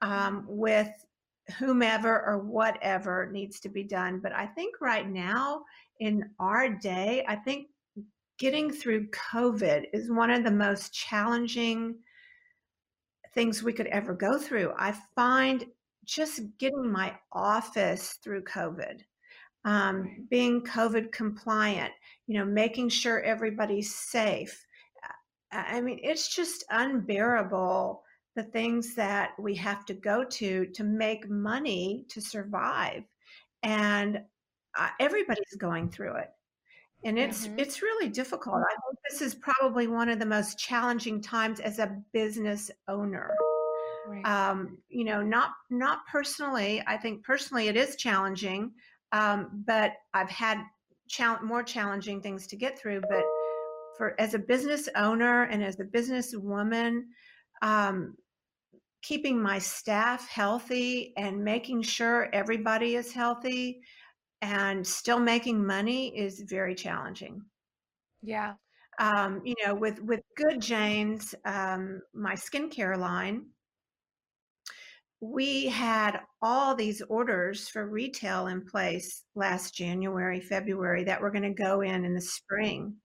um, 0.00 0.44
with 0.48 0.90
whomever 1.58 2.24
or 2.24 2.38
whatever 2.38 3.28
needs 3.30 3.60
to 3.60 3.68
be 3.68 3.82
done. 3.82 4.20
But 4.20 4.32
I 4.32 4.46
think 4.46 4.80
right 4.80 5.08
now 5.08 5.64
in 6.00 6.30
our 6.38 6.68
day, 6.68 7.24
I 7.28 7.36
think 7.36 7.68
getting 8.38 8.70
through 8.70 9.08
COVID 9.08 9.84
is 9.92 10.10
one 10.10 10.30
of 10.30 10.44
the 10.44 10.50
most 10.50 10.92
challenging 10.92 11.96
things 13.34 13.62
we 13.62 13.72
could 13.72 13.86
ever 13.88 14.14
go 14.14 14.38
through. 14.38 14.72
I 14.78 14.94
find 15.14 15.64
just 16.04 16.40
getting 16.58 16.90
my 16.90 17.14
office 17.32 18.18
through 18.22 18.42
COVID, 18.44 19.00
um, 19.64 20.26
being 20.30 20.62
COVID 20.62 21.12
compliant, 21.12 21.92
you 22.26 22.38
know, 22.38 22.44
making 22.44 22.88
sure 22.88 23.20
everybody's 23.20 23.94
safe. 23.94 24.64
I 25.50 25.80
mean, 25.80 26.00
it's 26.02 26.34
just 26.34 26.64
unbearable 26.70 28.02
the 28.34 28.42
things 28.42 28.94
that 28.94 29.32
we 29.38 29.54
have 29.56 29.84
to 29.86 29.94
go 29.94 30.24
to 30.24 30.66
to 30.66 30.84
make 30.84 31.28
money 31.28 32.06
to 32.08 32.20
survive. 32.20 33.04
And 33.62 34.22
uh, 34.78 34.88
everybody's 34.98 35.54
going 35.58 35.90
through 35.90 36.16
it 36.16 36.30
and 37.04 37.18
it's 37.18 37.46
mm-hmm. 37.46 37.58
it's 37.58 37.82
really 37.82 38.08
difficult 38.08 38.56
i 38.56 38.74
think 38.86 38.98
this 39.10 39.22
is 39.22 39.34
probably 39.34 39.86
one 39.86 40.08
of 40.08 40.18
the 40.18 40.26
most 40.26 40.58
challenging 40.58 41.20
times 41.20 41.60
as 41.60 41.78
a 41.78 41.96
business 42.12 42.70
owner 42.88 43.34
right. 44.08 44.24
um, 44.24 44.78
you 44.88 45.04
know 45.04 45.22
not 45.22 45.50
not 45.70 46.00
personally 46.10 46.82
i 46.86 46.96
think 46.96 47.22
personally 47.24 47.68
it 47.68 47.76
is 47.76 47.96
challenging 47.96 48.72
um, 49.12 49.62
but 49.66 49.92
i've 50.14 50.30
had 50.30 50.58
more 51.42 51.62
challenging 51.62 52.20
things 52.20 52.46
to 52.46 52.56
get 52.56 52.78
through 52.78 53.00
but 53.08 53.24
for 53.96 54.18
as 54.18 54.34
a 54.34 54.38
business 54.38 54.88
owner 54.96 55.44
and 55.44 55.62
as 55.62 55.78
a 55.78 55.84
business 55.84 56.34
woman 56.34 57.06
um, 57.60 58.14
keeping 59.02 59.40
my 59.42 59.58
staff 59.58 60.28
healthy 60.28 61.12
and 61.16 61.44
making 61.44 61.82
sure 61.82 62.28
everybody 62.32 62.94
is 62.94 63.12
healthy 63.12 63.80
and 64.40 64.86
still 64.86 65.18
making 65.18 65.64
money 65.64 66.16
is 66.16 66.44
very 66.48 66.74
challenging. 66.74 67.42
Yeah. 68.22 68.54
Um, 68.98 69.40
you 69.44 69.54
know, 69.64 69.74
with 69.74 70.00
with 70.02 70.20
Good 70.36 70.60
Janes, 70.60 71.34
um, 71.44 72.00
my 72.14 72.34
skincare 72.34 72.96
line, 72.98 73.46
we 75.22 75.66
had 75.66 76.18
all 76.42 76.74
these 76.74 77.00
orders 77.02 77.68
for 77.68 77.86
retail 77.86 78.48
in 78.48 78.60
place 78.60 79.22
last 79.36 79.72
January, 79.72 80.40
February 80.40 81.04
that 81.04 81.20
were 81.20 81.30
going 81.30 81.44
to 81.44 81.62
go 81.62 81.80
in 81.80 82.04
in 82.04 82.12
the 82.12 82.20
spring, 82.20 82.96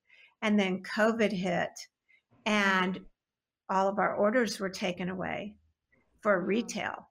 and 0.42 0.60
then 0.60 0.82
COVID 0.82 1.32
hit, 1.32 1.70
mm-hmm. 2.48 2.52
and 2.52 3.00
all 3.70 3.88
of 3.88 4.00
our 4.00 4.16
orders 4.16 4.60
were 4.60 4.70
taken 4.70 5.10
away 5.10 5.54
for 6.22 6.40
mm-hmm. 6.40 6.48
retail, 6.48 7.08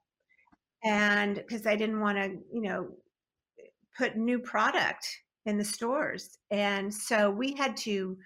and 0.83 1.35
because 1.35 1.61
they 1.61 1.77
didn't 1.77 2.01
want 2.01 2.17
to, 2.17 2.35
you 2.53 2.63
know, 2.63 2.89
put 3.97 4.17
new 4.17 4.39
product 4.39 5.07
in 5.45 5.57
the 5.57 5.63
stores. 5.63 6.37
And 6.51 6.93
so 6.93 7.31
we 7.31 7.53
had 7.53 7.77
to 7.77 8.17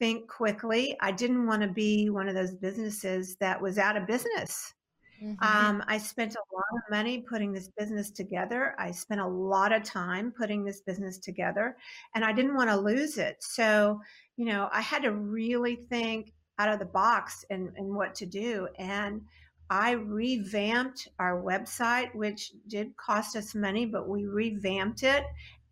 think 0.00 0.28
quickly. 0.28 0.96
I 1.00 1.12
didn't 1.12 1.46
want 1.46 1.62
to 1.62 1.68
be 1.68 2.10
one 2.10 2.28
of 2.28 2.34
those 2.34 2.56
businesses 2.56 3.36
that 3.38 3.62
was 3.62 3.78
out 3.78 3.96
of 3.96 4.08
business. 4.08 4.74
Mm-hmm. 5.22 5.42
Um, 5.42 5.82
I 5.86 5.98
spent 5.98 6.34
a 6.34 6.54
lot 6.54 6.64
of 6.72 6.90
money 6.90 7.24
putting 7.28 7.52
this 7.52 7.68
business 7.78 8.10
together. 8.10 8.74
I 8.78 8.90
spent 8.90 9.20
a 9.20 9.26
lot 9.26 9.72
of 9.72 9.82
time 9.82 10.32
putting 10.36 10.64
this 10.64 10.80
business 10.80 11.18
together, 11.18 11.76
and 12.14 12.24
I 12.24 12.32
didn't 12.32 12.56
want 12.56 12.70
to 12.70 12.76
lose 12.76 13.18
it. 13.18 13.36
So, 13.40 14.00
you 14.36 14.46
know, 14.46 14.68
I 14.72 14.80
had 14.80 15.02
to 15.02 15.12
really 15.12 15.76
think 15.76 16.32
out 16.58 16.68
of 16.68 16.78
the 16.78 16.84
box 16.84 17.44
and, 17.50 17.70
and 17.76 17.94
what 17.94 18.14
to 18.16 18.26
do. 18.26 18.68
And 18.78 19.22
I 19.70 19.92
revamped 19.92 21.08
our 21.18 21.42
website, 21.42 22.14
which 22.14 22.52
did 22.68 22.96
cost 22.96 23.34
us 23.36 23.54
money, 23.54 23.86
but 23.86 24.08
we 24.08 24.26
revamped 24.26 25.02
it, 25.02 25.24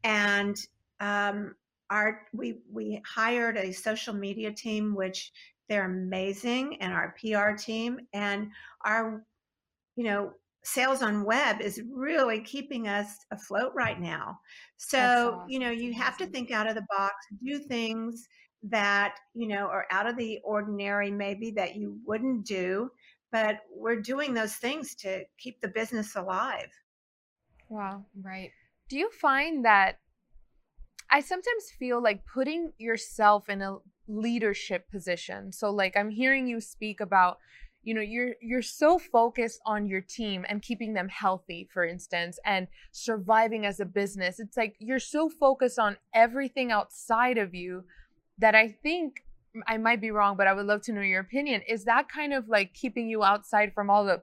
and 0.02 0.56
um, 1.00 1.54
our 1.90 2.22
we 2.32 2.60
we 2.72 3.02
hired 3.06 3.58
a 3.58 3.72
social 3.72 4.14
media 4.14 4.50
team, 4.50 4.94
which 4.94 5.30
they're 5.68 5.84
amazing, 5.84 6.80
and 6.80 6.92
our 6.92 7.14
PR 7.20 7.54
team, 7.54 8.00
and 8.14 8.48
our 8.84 9.24
you 9.96 10.04
know 10.04 10.32
sales 10.64 11.02
on 11.02 11.24
web 11.24 11.60
is 11.60 11.82
really 11.92 12.40
keeping 12.40 12.86
us 12.86 13.16
afloat 13.32 13.72
right 13.74 14.00
now. 14.00 14.38
So 14.76 14.98
awesome. 14.98 15.46
you 15.48 15.58
know 15.58 15.70
you 15.70 15.92
have 15.94 16.16
to 16.18 16.26
think 16.26 16.50
out 16.50 16.68
of 16.68 16.74
the 16.74 16.86
box, 16.90 17.14
do 17.44 17.58
things 17.58 18.26
that 18.64 19.16
you 19.34 19.48
know 19.48 19.66
are 19.66 19.86
out 19.90 20.06
of 20.06 20.16
the 20.16 20.38
ordinary, 20.44 21.10
maybe 21.10 21.50
that 21.52 21.76
you 21.76 21.98
wouldn't 22.06 22.46
do 22.46 22.90
but 23.32 23.60
we're 23.74 24.00
doing 24.00 24.34
those 24.34 24.56
things 24.56 24.94
to 24.94 25.24
keep 25.38 25.58
the 25.62 25.68
business 25.68 26.14
alive. 26.16 26.68
Wow. 27.70 28.04
Right. 28.22 28.50
Do 28.90 28.98
you 28.98 29.10
find 29.10 29.64
that 29.64 29.98
I 31.10 31.20
sometimes 31.20 31.70
feel 31.78 32.02
like 32.02 32.26
putting 32.26 32.72
yourself 32.78 33.48
in 33.48 33.62
a 33.62 33.78
leadership 34.08 34.90
position. 34.90 35.52
So 35.52 35.70
like 35.70 35.96
I'm 35.96 36.10
hearing 36.10 36.46
you 36.46 36.60
speak 36.60 37.00
about 37.00 37.38
you 37.82 37.94
know 37.94 38.00
you're 38.00 38.34
you're 38.40 38.62
so 38.62 38.98
focused 38.98 39.60
on 39.66 39.86
your 39.86 40.00
team 40.00 40.44
and 40.48 40.62
keeping 40.62 40.94
them 40.94 41.08
healthy 41.08 41.68
for 41.72 41.84
instance 41.84 42.38
and 42.44 42.68
surviving 42.92 43.66
as 43.66 43.80
a 43.80 43.84
business 43.84 44.38
it's 44.38 44.56
like 44.56 44.76
you're 44.78 44.98
so 44.98 45.28
focused 45.28 45.78
on 45.78 45.96
everything 46.14 46.70
outside 46.70 47.38
of 47.38 47.54
you 47.54 47.84
that 48.38 48.54
i 48.54 48.68
think 48.68 49.22
I 49.66 49.76
might 49.76 50.00
be 50.00 50.10
wrong, 50.10 50.36
but 50.36 50.46
I 50.46 50.54
would 50.54 50.66
love 50.66 50.82
to 50.82 50.92
know 50.92 51.02
your 51.02 51.20
opinion. 51.20 51.62
Is 51.68 51.84
that 51.84 52.08
kind 52.08 52.32
of 52.32 52.48
like 52.48 52.72
keeping 52.74 53.08
you 53.08 53.22
outside 53.22 53.72
from 53.74 53.90
all 53.90 54.04
the 54.04 54.22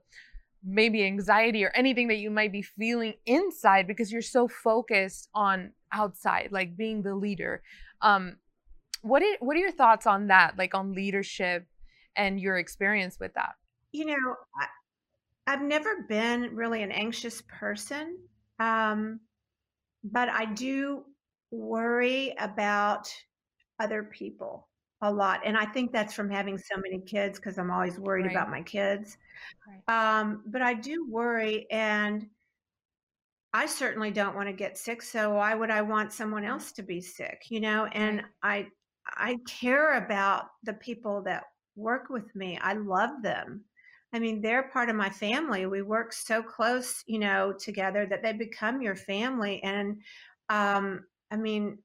maybe 0.64 1.06
anxiety 1.06 1.64
or 1.64 1.72
anything 1.76 2.08
that 2.08 2.18
you 2.18 2.30
might 2.30 2.52
be 2.52 2.62
feeling 2.62 3.14
inside 3.26 3.88
because 3.88 4.12
you're 4.12 4.22
so 4.22 4.48
focused 4.48 5.30
on 5.34 5.72
outside, 5.94 6.50
like 6.52 6.76
being 6.76 7.04
the 7.04 7.16
leader? 7.16 7.62
Um, 8.02 8.38
what 9.02 9.22
are, 9.22 9.38
what 9.40 9.56
are 9.56 9.60
your 9.60 9.72
thoughts 9.72 10.08
on 10.08 10.28
that, 10.28 10.58
like 10.58 10.74
on 10.74 10.94
leadership 10.94 11.68
and 12.20 12.40
your 12.40 12.58
experience 12.58 13.18
with 13.20 13.34
that? 13.34 13.54
You 13.92 14.06
know, 14.06 14.36
I, 15.48 15.52
have 15.52 15.64
never 15.64 16.06
been 16.08 16.56
really 16.56 16.84
an 16.84 16.92
anxious 16.92 17.42
person, 17.48 18.18
um, 18.60 19.20
but 20.04 20.30
I 20.30 20.46
do 20.46 21.06
worry 21.50 22.36
about 22.38 23.10
other 23.80 24.04
people 24.04 24.68
a 25.02 25.12
lot. 25.12 25.40
And 25.46 25.58
I 25.58 25.66
think 25.66 25.92
that's 25.92 26.14
from 26.14 26.30
having 26.30 26.58
so 26.58 26.76
many 26.78 27.02
kids 27.02 27.40
because 27.40 27.58
I'm 27.58 27.72
always 27.72 27.98
worried 27.98 28.26
right. 28.26 28.36
about 28.36 28.52
my 28.52 28.62
kids. 28.62 29.18
Right. 29.68 30.20
Um, 30.20 30.44
but 30.46 30.62
I 30.62 30.74
do 30.74 31.08
worry, 31.10 31.66
and 31.72 32.28
I 33.54 33.66
certainly 33.66 34.12
don't 34.12 34.36
want 34.36 34.50
to 34.50 34.54
get 34.54 34.78
sick. 34.78 35.02
So 35.02 35.36
why 35.36 35.56
would 35.56 35.72
I 35.72 35.82
want 35.82 36.12
someone 36.12 36.44
else 36.44 36.74
to 36.74 36.84
be 36.84 37.00
sick? 37.02 37.46
You 37.50 37.62
know, 37.62 37.86
and 37.86 38.18
right. 38.44 38.68
I 39.16 39.32
I 39.32 39.38
care 39.48 39.98
about 40.04 40.46
the 40.64 40.74
people 40.74 41.24
that 41.24 41.46
work 41.80 42.10
with 42.10 42.36
me. 42.36 42.60
I 42.62 42.74
love 42.74 43.22
them. 43.24 43.64
I 44.14 44.20
mean, 44.20 44.42
they're 44.42 44.70
part 44.70 44.90
of 44.90 44.96
my 44.96 45.10
family. 45.10 45.66
We 45.66 45.82
work 45.82 46.14
so 46.14 46.42
close, 46.42 47.04
you 47.06 47.20
know, 47.20 47.54
together 47.54 48.06
that 48.08 48.24
they 48.24 48.34
become 48.34 48.82
your 48.82 48.96
family. 48.96 49.62
And 49.64 50.02
um, 50.50 51.06
I 51.32 51.38
mean, 51.38 51.78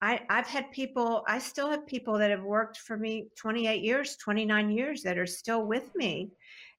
I, 0.00 0.20
I've 0.30 0.46
had 0.46 0.70
people, 0.70 1.24
I 1.26 1.40
still 1.40 1.70
have 1.70 1.86
people 1.86 2.18
that 2.18 2.30
have 2.30 2.44
worked 2.44 2.78
for 2.78 2.96
me 2.96 3.28
28 3.36 3.82
years, 3.82 4.16
29 4.16 4.70
years 4.70 5.02
that 5.02 5.18
are 5.18 5.26
still 5.26 5.66
with 5.66 5.90
me. 5.96 6.30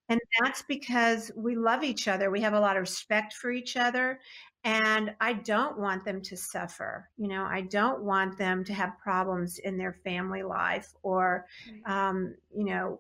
And 0.08 0.20
that's 0.41 0.63
because 0.63 1.32
we 1.36 1.56
love 1.56 1.84
each 1.84 2.08
other. 2.08 2.32
We 2.32 2.41
have 2.41 2.53
a 2.53 2.60
lot 2.60 2.77
of 2.77 2.82
respect 2.82 3.34
for 3.34 3.51
each 3.51 3.77
other. 3.77 4.20
And 4.65 5.15
I 5.21 5.33
don't 5.33 5.79
want 5.79 6.03
them 6.03 6.21
to 6.23 6.35
suffer. 6.35 7.09
You 7.17 7.29
know, 7.29 7.43
I 7.43 7.61
don't 7.61 8.03
want 8.03 8.37
them 8.37 8.63
to 8.65 8.73
have 8.73 8.99
problems 9.01 9.57
in 9.57 9.77
their 9.77 9.93
family 10.03 10.43
life 10.43 10.91
or, 11.01 11.45
um, 11.85 12.35
you 12.53 12.65
know, 12.65 12.99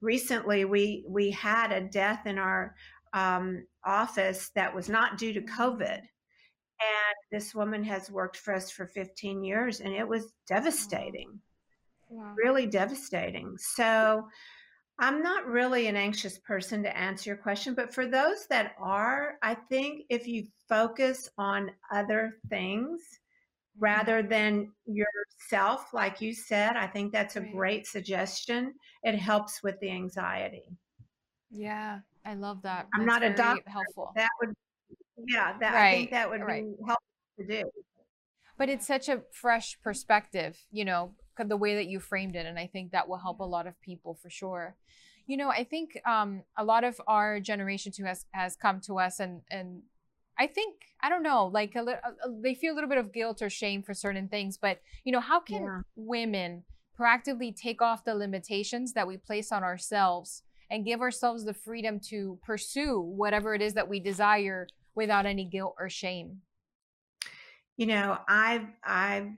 recently 0.00 0.64
we 0.64 1.04
we 1.08 1.30
had 1.30 1.72
a 1.72 1.80
death 1.80 2.26
in 2.26 2.38
our 2.38 2.74
um, 3.12 3.66
office 3.84 4.50
that 4.54 4.74
was 4.74 4.88
not 4.88 5.18
due 5.18 5.32
to 5.32 5.40
COVID. 5.40 6.00
And 6.82 7.16
this 7.30 7.54
woman 7.54 7.84
has 7.84 8.10
worked 8.10 8.38
for 8.38 8.54
us 8.54 8.70
for 8.70 8.86
15 8.86 9.44
years, 9.44 9.80
and 9.80 9.92
it 9.92 10.08
was 10.08 10.32
devastating. 10.48 11.40
Wow. 12.08 12.34
Really 12.42 12.66
devastating. 12.66 13.56
So, 13.58 14.26
I'm 15.00 15.22
not 15.22 15.46
really 15.46 15.86
an 15.86 15.96
anxious 15.96 16.38
person 16.38 16.82
to 16.82 16.96
answer 16.96 17.30
your 17.30 17.38
question, 17.38 17.74
but 17.74 17.92
for 17.92 18.06
those 18.06 18.46
that 18.50 18.74
are, 18.78 19.36
I 19.42 19.54
think 19.54 20.02
if 20.10 20.28
you 20.28 20.46
focus 20.68 21.28
on 21.38 21.70
other 21.90 22.34
things 22.50 23.00
mm-hmm. 23.00 23.82
rather 23.82 24.22
than 24.22 24.70
yourself, 24.84 25.86
like 25.94 26.20
you 26.20 26.34
said, 26.34 26.76
I 26.76 26.86
think 26.86 27.12
that's 27.12 27.36
a 27.36 27.40
great 27.40 27.86
suggestion. 27.86 28.74
It 29.02 29.16
helps 29.16 29.62
with 29.62 29.80
the 29.80 29.90
anxiety. 29.90 30.76
Yeah, 31.50 32.00
I 32.26 32.34
love 32.34 32.60
that. 32.62 32.86
I'm 32.94 33.06
that's 33.06 33.20
not 33.20 33.22
a 33.22 33.34
doctor. 33.34 33.70
Helpful. 33.70 34.12
That 34.16 34.28
would 34.40 34.54
yeah, 35.26 35.54
that 35.60 35.74
I 35.74 35.92
think 35.92 36.10
that 36.10 36.30
would 36.30 36.42
right. 36.42 36.64
be 36.64 36.74
helpful 36.86 37.06
to 37.38 37.46
do. 37.46 37.70
But 38.58 38.68
it's 38.68 38.86
such 38.86 39.08
a 39.08 39.22
fresh 39.32 39.78
perspective, 39.82 40.58
you 40.70 40.84
know, 40.84 41.14
the 41.38 41.56
way 41.56 41.74
that 41.76 41.86
you 41.86 42.00
framed 42.00 42.36
it, 42.36 42.46
and 42.46 42.58
I 42.58 42.66
think 42.66 42.92
that 42.92 43.08
will 43.08 43.18
help 43.18 43.40
a 43.40 43.44
lot 43.44 43.66
of 43.66 43.80
people 43.80 44.14
for 44.14 44.30
sure. 44.30 44.76
You 45.26 45.36
know, 45.36 45.48
I 45.48 45.64
think 45.64 46.00
um, 46.06 46.42
a 46.56 46.64
lot 46.64 46.84
of 46.84 47.00
our 47.06 47.40
generation 47.40 47.92
too 47.92 48.04
has 48.04 48.26
has 48.32 48.56
come 48.56 48.80
to 48.82 48.98
us, 48.98 49.20
and 49.20 49.42
and 49.50 49.82
I 50.38 50.46
think 50.46 50.74
I 51.02 51.08
don't 51.08 51.22
know, 51.22 51.46
like 51.46 51.74
a 51.76 51.82
little, 51.82 52.00
they 52.42 52.54
feel 52.54 52.72
a 52.72 52.76
little 52.76 52.88
bit 52.88 52.98
of 52.98 53.12
guilt 53.12 53.42
or 53.42 53.50
shame 53.50 53.82
for 53.82 53.94
certain 53.94 54.28
things. 54.28 54.58
But 54.58 54.80
you 55.04 55.12
know, 55.12 55.20
how 55.20 55.40
can 55.40 55.62
yeah. 55.62 55.80
women 55.96 56.64
proactively 56.98 57.54
take 57.54 57.80
off 57.80 58.04
the 58.04 58.14
limitations 58.14 58.92
that 58.92 59.06
we 59.06 59.16
place 59.16 59.52
on 59.52 59.62
ourselves 59.62 60.42
and 60.70 60.84
give 60.84 61.00
ourselves 61.00 61.44
the 61.44 61.54
freedom 61.54 61.98
to 62.08 62.38
pursue 62.44 63.00
whatever 63.00 63.54
it 63.54 63.62
is 63.62 63.74
that 63.74 63.88
we 63.88 64.00
desire 64.00 64.68
without 64.94 65.26
any 65.26 65.44
guilt 65.44 65.74
or 65.78 65.88
shame? 65.88 66.42
You 67.76 67.86
know, 67.86 68.18
i've 68.28 68.66
I 68.84 69.32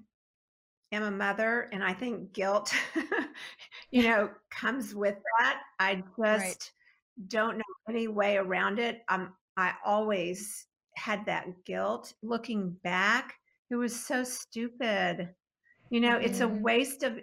am 0.92 1.02
a 1.02 1.10
mother 1.10 1.68
and 1.72 1.82
I 1.82 1.92
think 1.92 2.32
guilt 2.32 2.72
you 3.90 4.02
know 4.04 4.30
comes 4.50 4.94
with 4.94 5.16
that. 5.38 5.60
I 5.78 5.96
just 5.96 6.18
right. 6.18 6.70
don't 7.28 7.58
know 7.58 7.64
any 7.88 8.08
way 8.08 8.36
around 8.36 8.78
it. 8.78 9.02
Um 9.08 9.32
I 9.56 9.72
always 9.84 10.66
had 10.96 11.26
that 11.26 11.46
guilt 11.64 12.12
looking 12.22 12.76
back 12.84 13.34
it 13.72 13.76
was 13.76 13.98
so 13.98 14.22
stupid. 14.22 15.30
You 15.88 16.00
know, 16.00 16.16
mm-hmm. 16.16 16.26
it's 16.26 16.40
a 16.40 16.44
mm-hmm. 16.44 16.62
waste 16.62 17.02
of 17.02 17.18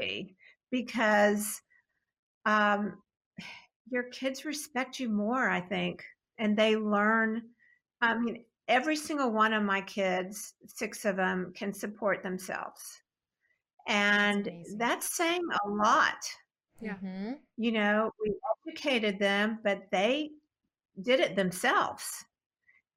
energy 0.00 0.36
because 0.72 1.62
um, 2.44 2.98
your 3.88 4.02
kids 4.04 4.44
respect 4.44 4.98
you 4.98 5.08
more, 5.08 5.48
I 5.48 5.60
think, 5.60 6.04
and 6.36 6.56
they 6.56 6.74
learn. 6.74 7.42
I 8.00 8.18
mean, 8.18 8.44
every 8.68 8.96
single 8.96 9.32
one 9.32 9.52
of 9.52 9.62
my 9.62 9.80
kids, 9.80 10.54
six 10.66 11.04
of 11.04 11.16
them, 11.16 11.52
can 11.56 11.72
support 11.72 12.22
themselves. 12.22 12.82
And 13.88 14.44
that's, 14.44 14.74
that's 14.76 15.16
saying 15.16 15.42
a 15.64 15.68
lot. 15.68 16.22
Yeah. 16.80 16.94
Mm-hmm. 17.02 17.32
You 17.56 17.72
know, 17.72 18.12
we 18.22 18.34
educated 18.66 19.18
them, 19.18 19.58
but 19.64 19.82
they 19.90 20.30
did 21.02 21.20
it 21.20 21.34
themselves. 21.34 22.24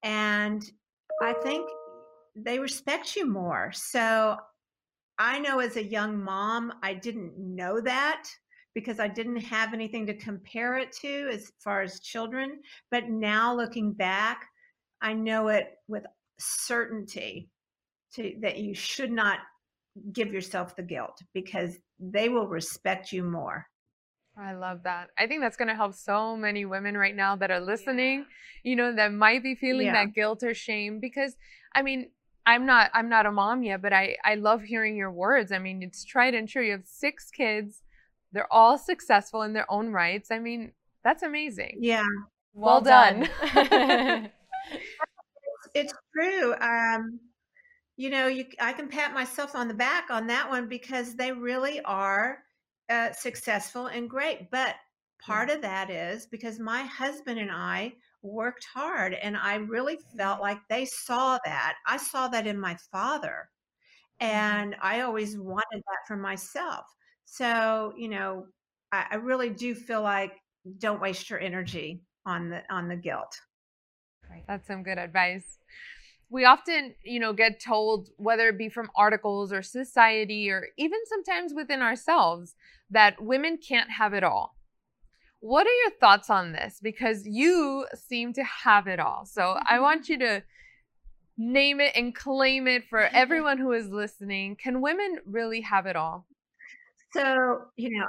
And 0.04 0.63
I 1.22 1.34
think 1.42 1.70
they 2.36 2.60
respect 2.60 3.16
you 3.16 3.25
more. 3.25 3.72
So 3.74 4.38
I 5.18 5.40
know 5.40 5.60
as 5.60 5.78
a 5.78 5.84
young 5.84 6.22
mom, 6.22 6.74
I 6.84 6.94
didn't 6.94 7.38
know 7.38 7.80
that 7.82 8.28
because 8.74 9.00
I 9.00 9.08
didn't 9.08 9.42
have 9.42 9.74
anything 9.74 10.06
to 10.08 10.13
compare 10.13 10.78
it 10.78 10.92
to 11.01 11.30
as 11.32 11.51
far 11.60 11.82
as 11.82 12.00
children. 12.00 12.60
But 12.90 13.10
now 13.10 13.56
looking 13.56 13.94
back, 13.94 14.48
I 15.01 15.13
know 15.13 15.48
it 15.48 15.77
with 15.88 16.05
certainty 16.39 17.50
to, 18.15 18.36
that 18.41 18.58
you 18.58 18.74
should 18.74 19.12
not 19.12 19.39
give 20.13 20.31
yourself 20.31 20.75
the 20.75 20.84
guilt 20.84 21.22
because 21.34 21.77
they 22.00 22.29
will 22.29 22.48
respect 22.48 23.12
you 23.12 23.24
more. 23.24 23.67
I 24.38 24.53
love 24.53 24.84
that. 24.84 25.10
I 25.17 25.27
think 25.27 25.41
that's 25.41 25.58
going 25.58 25.67
to 25.67 25.75
help 25.75 25.93
so 25.93 26.38
many 26.38 26.65
women 26.65 26.98
right 26.98 27.15
now 27.15 27.36
that 27.36 27.51
are 27.51 27.60
listening, 27.60 28.20
yeah. 28.20 28.70
you 28.70 28.75
know, 28.75 28.96
that 28.96 29.12
might 29.12 29.43
be 29.43 29.55
feeling 29.55 29.88
yeah. 29.88 30.05
that 30.05 30.13
guilt 30.13 30.41
or 30.43 30.53
shame 30.53 31.00
because 31.00 31.36
I 31.75 31.81
mean, 31.81 32.10
I'm 32.46 32.65
not 32.65 32.91
I'm 32.93 33.10
not 33.10 33.25
a 33.25 33.31
mom 33.31 33.63
yet, 33.63 33.81
but 33.81 33.93
I 33.93 34.17
I 34.24 34.36
love 34.36 34.63
hearing 34.63 34.96
your 34.96 35.12
words. 35.12 35.51
I 35.51 35.60
mean, 35.60 35.84
it's 35.84 36.05
tried 36.05 36.34
and 36.34 36.48
true. 36.48 36.63
You 36.63 36.72
have 36.72 36.86
6 36.86 37.31
kids. 37.31 37.84
They're 38.31 38.51
all 38.51 38.77
successful 38.77 39.41
in 39.41 39.53
their 39.53 39.70
own 39.70 39.91
rights. 39.91 40.31
I 40.31 40.39
mean, 40.39 40.72
that's 41.03 41.24
amazing. 41.24 41.77
Yeah. 41.81 42.05
Well, 42.53 42.75
well 42.75 42.81
done. 42.81 43.29
done. 43.53 44.29
it's 45.75 45.94
true. 46.13 46.53
Um 46.56 47.20
you 47.98 48.10
know, 48.10 48.27
you 48.27 48.46
I 48.60 48.74
can 48.74 48.88
pat 48.88 49.13
myself 49.13 49.56
on 49.56 49.68
the 49.68 49.74
back 49.74 50.10
on 50.10 50.27
that 50.27 50.50
one 50.50 50.68
because 50.68 51.15
they 51.15 51.32
really 51.32 51.82
are 51.82 52.39
uh, 52.89 53.12
successful 53.13 53.88
and 53.88 54.10
great. 54.10 54.50
But 54.51 54.75
part 55.22 55.50
of 55.50 55.62
that 55.62 55.89
is 55.89 56.25
because 56.25 56.60
my 56.60 56.82
husband 56.84 57.39
and 57.39 57.51
I 57.51 57.94
worked 58.24 58.65
hard, 58.74 59.13
and 59.13 59.38
I 59.38 59.56
really 59.56 59.98
felt 60.18 60.36
mm-hmm. 60.36 60.41
like 60.41 60.60
they 60.70 60.86
saw 60.86 61.38
that. 61.46 61.75
I 61.86 61.98
saw 61.98 62.27
that 62.30 62.48
in 62.48 62.60
my 62.60 62.75
father, 62.91 63.50
mm-hmm. 64.22 64.36
and 64.36 64.75
I 64.82 65.01
always 65.01 65.38
wanted 65.38 65.82
that 65.88 66.08
for 66.08 66.18
myself. 66.18 66.86
So, 67.25 67.94
you 67.98 68.10
know, 68.10 68.48
I, 68.91 69.06
I 69.12 69.15
really 69.15 69.50
do 69.50 69.75
feel 69.75 70.01
like 70.01 70.34
don't 70.80 71.01
waste 71.01 71.30
your 71.30 71.39
energy 71.39 72.01
on 72.25 72.50
the 72.50 72.63
on 72.70 72.88
the 72.88 72.96
guilt. 72.96 73.39
That's 74.47 74.67
some 74.67 74.83
good 74.83 74.97
advice 74.97 75.59
we 76.31 76.45
often, 76.45 76.95
you 77.03 77.19
know, 77.19 77.33
get 77.33 77.59
told, 77.59 78.09
whether 78.15 78.47
it 78.47 78.57
be 78.57 78.69
from 78.69 78.89
articles 78.95 79.51
or 79.51 79.61
society 79.61 80.50
or 80.50 80.69
even 80.77 81.00
sometimes 81.05 81.53
within 81.53 81.81
ourselves, 81.81 82.55
that 82.89 83.21
women 83.21 83.57
can't 83.57 83.91
have 83.91 84.13
it 84.13 84.23
all. 84.23 84.55
What 85.41 85.67
are 85.67 85.73
your 85.83 85.91
thoughts 86.00 86.29
on 86.29 86.53
this? 86.53 86.79
Because 86.81 87.27
you 87.27 87.85
seem 87.95 88.31
to 88.33 88.43
have 88.43 88.88
it 88.88 89.00
all. 89.00 89.25
So 89.25 89.57
I 89.65 89.73
mm-hmm. 89.73 89.81
want 89.83 90.09
you 90.09 90.17
to 90.19 90.43
name 91.38 91.81
it 91.81 91.91
and 91.95 92.15
claim 92.15 92.65
it 92.65 92.85
for 92.89 93.00
everyone 93.13 93.57
who 93.57 93.74
is 93.74 93.89
listening. 93.89 94.55
Can 94.55 94.79
women 94.79 95.17
really 95.25 95.61
have 95.61 95.85
it 95.85 95.98
all? 95.98 96.25
So, 97.13 97.63
you 97.75 98.00
know, 98.00 98.07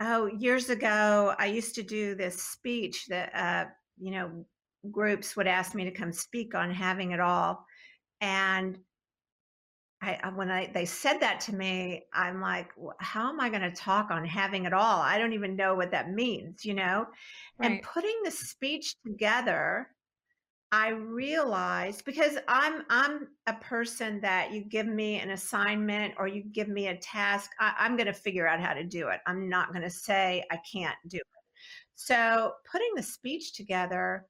oh, 0.00 0.26
years 0.26 0.68
ago, 0.68 1.34
I 1.38 1.46
used 1.46 1.74
to 1.76 1.82
do 1.82 2.14
this 2.14 2.42
speech 2.42 3.06
that, 3.06 3.34
uh, 3.34 3.70
you 3.98 4.10
know, 4.10 4.44
groups 4.90 5.36
would 5.36 5.46
ask 5.46 5.74
me 5.74 5.84
to 5.84 5.90
come 5.90 6.12
speak 6.12 6.54
on 6.54 6.70
having 6.70 7.12
it 7.12 7.20
all. 7.20 7.64
And 8.20 8.78
I, 10.02 10.30
when 10.34 10.50
I, 10.50 10.68
they 10.74 10.84
said 10.84 11.18
that 11.20 11.38
to 11.42 11.54
me, 11.54 12.02
I'm 12.12 12.40
like, 12.40 12.70
how 12.98 13.28
am 13.28 13.40
I 13.40 13.48
going 13.48 13.62
to 13.62 13.70
talk 13.70 14.10
on 14.10 14.24
having 14.24 14.64
it 14.64 14.72
all? 14.72 15.00
I 15.00 15.16
don't 15.16 15.32
even 15.32 15.54
know 15.54 15.76
what 15.76 15.92
that 15.92 16.10
means, 16.10 16.64
you 16.64 16.74
know? 16.74 17.06
Right. 17.58 17.70
And 17.70 17.82
putting 17.82 18.16
the 18.24 18.32
speech 18.32 18.96
together, 19.06 19.86
I 20.72 20.88
realized 20.88 22.04
because 22.04 22.38
I'm 22.48 22.82
I'm 22.88 23.28
a 23.46 23.52
person 23.52 24.20
that 24.22 24.52
you 24.52 24.64
give 24.64 24.86
me 24.86 25.20
an 25.20 25.30
assignment 25.30 26.14
or 26.16 26.26
you 26.26 26.42
give 26.50 26.68
me 26.68 26.88
a 26.88 26.96
task, 26.96 27.50
I, 27.60 27.74
I'm 27.78 27.94
going 27.94 28.06
to 28.06 28.12
figure 28.14 28.48
out 28.48 28.58
how 28.58 28.72
to 28.72 28.82
do 28.82 29.08
it. 29.08 29.20
I'm 29.26 29.48
not 29.48 29.68
going 29.68 29.82
to 29.82 29.90
say 29.90 30.42
I 30.50 30.58
can't 30.70 30.96
do 31.08 31.18
it. 31.18 31.26
So 31.94 32.52
putting 32.70 32.90
the 32.96 33.02
speech 33.02 33.52
together, 33.52 34.26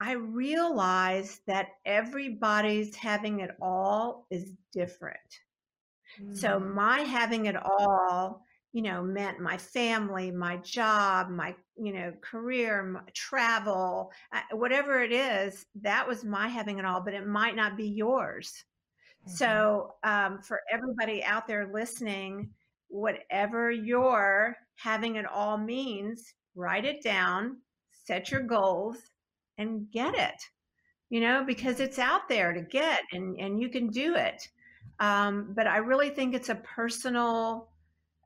I 0.00 0.12
realized 0.12 1.40
that 1.46 1.68
everybody's 1.84 2.94
having 2.94 3.40
it 3.40 3.50
all 3.60 4.26
is 4.30 4.52
different. 4.72 5.18
Mm-hmm. 6.20 6.34
So 6.34 6.60
my 6.60 7.00
having 7.00 7.46
it 7.46 7.56
all, 7.56 8.44
you 8.72 8.82
know, 8.82 9.02
meant 9.02 9.40
my 9.40 9.56
family, 9.56 10.30
my 10.30 10.58
job, 10.58 11.30
my, 11.30 11.54
you 11.76 11.92
know, 11.92 12.12
career, 12.20 12.84
my 12.84 13.00
travel, 13.12 14.12
uh, 14.32 14.56
whatever 14.56 15.02
it 15.02 15.12
is, 15.12 15.66
that 15.82 16.06
was 16.06 16.24
my 16.24 16.48
having 16.48 16.78
it 16.78 16.84
all, 16.84 17.00
but 17.00 17.14
it 17.14 17.26
might 17.26 17.56
not 17.56 17.76
be 17.76 17.88
yours. 17.88 18.64
Mm-hmm. 19.26 19.34
So 19.36 19.94
um, 20.04 20.40
for 20.42 20.60
everybody 20.70 21.24
out 21.24 21.48
there 21.48 21.70
listening, 21.72 22.50
whatever 22.88 23.70
your 23.70 24.56
having 24.76 25.16
it 25.16 25.26
all 25.26 25.58
means, 25.58 26.32
write 26.54 26.84
it 26.84 27.02
down, 27.02 27.56
set 28.04 28.30
your 28.30 28.42
goals, 28.42 28.96
and 29.58 29.90
get 29.90 30.14
it 30.14 30.42
you 31.10 31.20
know 31.20 31.44
because 31.46 31.80
it's 31.80 31.98
out 31.98 32.28
there 32.28 32.52
to 32.52 32.62
get 32.62 33.00
and 33.12 33.38
and 33.38 33.60
you 33.60 33.68
can 33.68 33.88
do 33.88 34.14
it. 34.14 34.48
Um, 35.00 35.52
but 35.54 35.68
i 35.68 35.76
really 35.76 36.10
think 36.10 36.34
it's 36.34 36.48
a 36.48 36.56
personal 36.56 37.68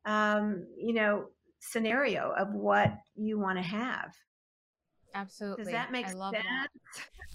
um, 0.06 0.66
you 0.76 0.94
know 0.94 1.26
scenario 1.60 2.32
of 2.36 2.52
what 2.52 2.92
you 3.14 3.38
want 3.38 3.58
to 3.58 3.62
have 3.62 4.12
absolutely. 5.14 5.64
does 5.64 5.72
that 5.72 5.92
make 5.92 6.08
sense 6.08 6.18
that. 6.18 6.68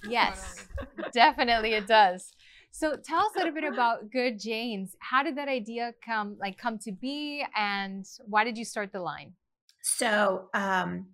yes. 0.09 0.67
Definitely 1.13 1.73
it 1.73 1.87
does. 1.87 2.33
So 2.71 2.97
tell 2.97 3.19
us 3.19 3.31
a 3.35 3.39
little 3.39 3.53
bit 3.53 3.63
about 3.73 4.11
good 4.11 4.39
janes 4.39 4.95
how 4.99 5.23
did 5.23 5.37
that 5.37 5.47
idea 5.47 5.93
come 6.03 6.35
like 6.39 6.57
come 6.57 6.77
to 6.79 6.91
be 6.91 7.45
and 7.55 8.05
why 8.25 8.43
did 8.43 8.57
you 8.57 8.65
start 8.65 8.91
the 8.91 8.99
line? 8.99 9.33
So 9.81 10.49
um 10.53 11.07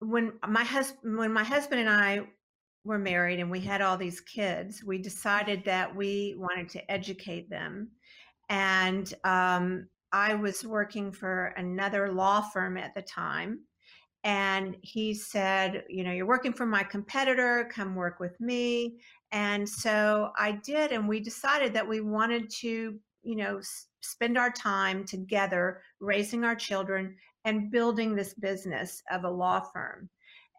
when 0.00 0.32
my 0.46 0.64
husband 0.64 1.18
when 1.18 1.32
my 1.32 1.44
husband 1.44 1.80
and 1.80 1.90
I 1.90 2.20
were 2.84 2.98
married 2.98 3.40
and 3.40 3.50
we 3.50 3.60
had 3.60 3.82
all 3.82 3.96
these 3.96 4.20
kids, 4.20 4.82
we 4.84 4.98
decided 4.98 5.64
that 5.64 5.94
we 5.94 6.36
wanted 6.38 6.68
to 6.70 6.90
educate 6.90 7.50
them. 7.50 7.90
And 8.48 9.12
um, 9.24 9.88
I 10.12 10.34
was 10.34 10.64
working 10.64 11.12
for 11.12 11.46
another 11.56 12.12
law 12.12 12.40
firm 12.40 12.76
at 12.76 12.94
the 12.94 13.02
time. 13.02 13.60
And 14.22 14.76
he 14.82 15.14
said, 15.14 15.84
You 15.88 16.04
know, 16.04 16.12
you're 16.12 16.26
working 16.26 16.52
for 16.52 16.66
my 16.66 16.82
competitor, 16.82 17.68
come 17.72 17.94
work 17.94 18.20
with 18.20 18.38
me. 18.40 18.98
And 19.32 19.68
so 19.68 20.30
I 20.38 20.52
did. 20.52 20.92
And 20.92 21.08
we 21.08 21.20
decided 21.20 21.72
that 21.74 21.88
we 21.88 22.00
wanted 22.00 22.50
to, 22.60 22.98
you 23.22 23.36
know, 23.36 23.60
spend 24.00 24.38
our 24.38 24.50
time 24.50 25.04
together 25.04 25.82
raising 26.00 26.44
our 26.44 26.54
children 26.54 27.16
and 27.46 27.70
building 27.70 28.14
this 28.14 28.34
business 28.34 29.02
of 29.10 29.24
a 29.24 29.30
law 29.30 29.60
firm. 29.60 30.10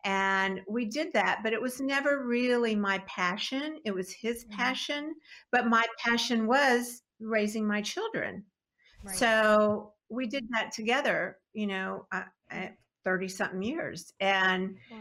And 0.05 0.61
we 0.69 0.85
did 0.85 1.11
that, 1.13 1.41
but 1.43 1.51
it 1.51 1.61
was 1.61 1.81
never 1.81 2.25
really 2.25 2.75
my 2.75 3.03
passion. 3.07 3.79
It 3.85 3.93
was 3.93 4.09
his 4.09 4.45
mm-hmm. 4.45 4.57
passion, 4.57 5.15
but 5.51 5.67
my 5.67 5.85
passion 5.99 6.47
was 6.47 7.03
raising 7.19 7.67
my 7.67 7.81
children. 7.81 8.43
Right. 9.03 9.15
So 9.15 9.91
we 10.09 10.27
did 10.27 10.47
that 10.51 10.71
together, 10.71 11.37
you 11.53 11.67
know, 11.67 12.07
30 13.03 13.27
something 13.27 13.61
years. 13.61 14.13
And 14.21 14.77
wow. 14.89 14.97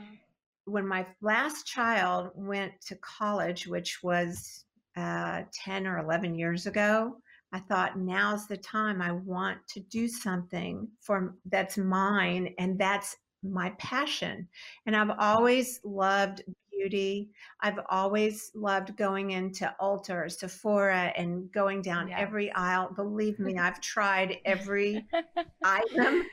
when 0.65 0.89
my 0.89 1.07
last 1.23 1.67
child 1.67 2.31
went 2.35 2.73
to 2.87 2.97
college, 2.97 3.69
which 3.69 4.03
was 4.03 4.65
uh, 4.97 5.43
10 5.53 5.87
or 5.87 5.99
11 5.99 6.35
years 6.35 6.67
ago, 6.67 7.19
I 7.53 7.61
thought 7.61 7.99
now's 7.99 8.47
the 8.47 8.57
time 8.57 9.01
I 9.01 9.13
want 9.13 9.59
to 9.69 9.81
do 9.81 10.09
something 10.09 10.89
for 11.01 11.37
that's 11.47 11.79
mine 11.79 12.55
and 12.59 12.79
that's 12.79 13.17
my 13.43 13.71
passion. 13.79 14.49
And 14.87 14.97
I've 14.97 15.17
always 15.19 15.81
loved 15.85 16.43
beauty. 16.71 17.31
I've 17.63 17.79
always 17.89 18.51
loved 18.55 18.97
going 18.97 19.31
into 19.31 19.73
Ulta, 19.81 20.31
Sephora, 20.31 21.13
and 21.17 21.51
going 21.53 21.83
down 21.83 22.13
every 22.13 22.53
aisle. 22.53 22.93
Believe 22.95 23.39
me, 23.39 23.57
I've 23.59 23.81
tried 23.81 24.39
every 24.45 25.07
item 25.65 26.25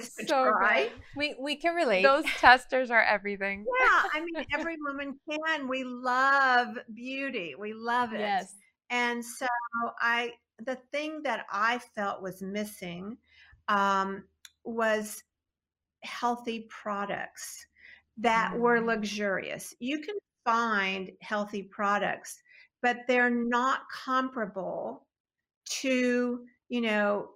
so 0.00 0.24
try. 0.24 0.84
Good. 0.84 0.92
We 1.16 1.34
we 1.40 1.56
can 1.56 1.74
relate. 1.74 2.02
Those 2.02 2.24
testers 2.38 2.90
are 2.90 3.02
everything. 3.02 3.64
Yeah, 3.80 4.02
I 4.12 4.20
mean 4.20 4.44
every 4.52 4.76
woman 4.80 5.18
can. 5.30 5.68
We 5.68 5.84
love 5.84 6.78
beauty. 6.94 7.54
We 7.58 7.72
love 7.72 8.12
it. 8.12 8.20
Yes. 8.20 8.54
And 8.90 9.24
so 9.24 9.46
I 10.00 10.32
the 10.66 10.78
thing 10.92 11.22
that 11.24 11.46
I 11.50 11.78
felt 11.94 12.22
was 12.22 12.42
missing 12.42 13.16
um, 13.68 14.24
was 14.64 15.22
healthy 16.02 16.66
products 16.68 17.66
that 18.18 18.58
were 18.58 18.80
mm. 18.80 18.86
luxurious. 18.86 19.74
You 19.78 20.00
can 20.00 20.16
find 20.44 21.10
healthy 21.20 21.62
products, 21.62 22.38
but 22.82 22.98
they're 23.06 23.30
not 23.30 23.80
comparable 24.04 25.06
to, 25.80 26.40
you 26.68 26.80
know, 26.80 27.30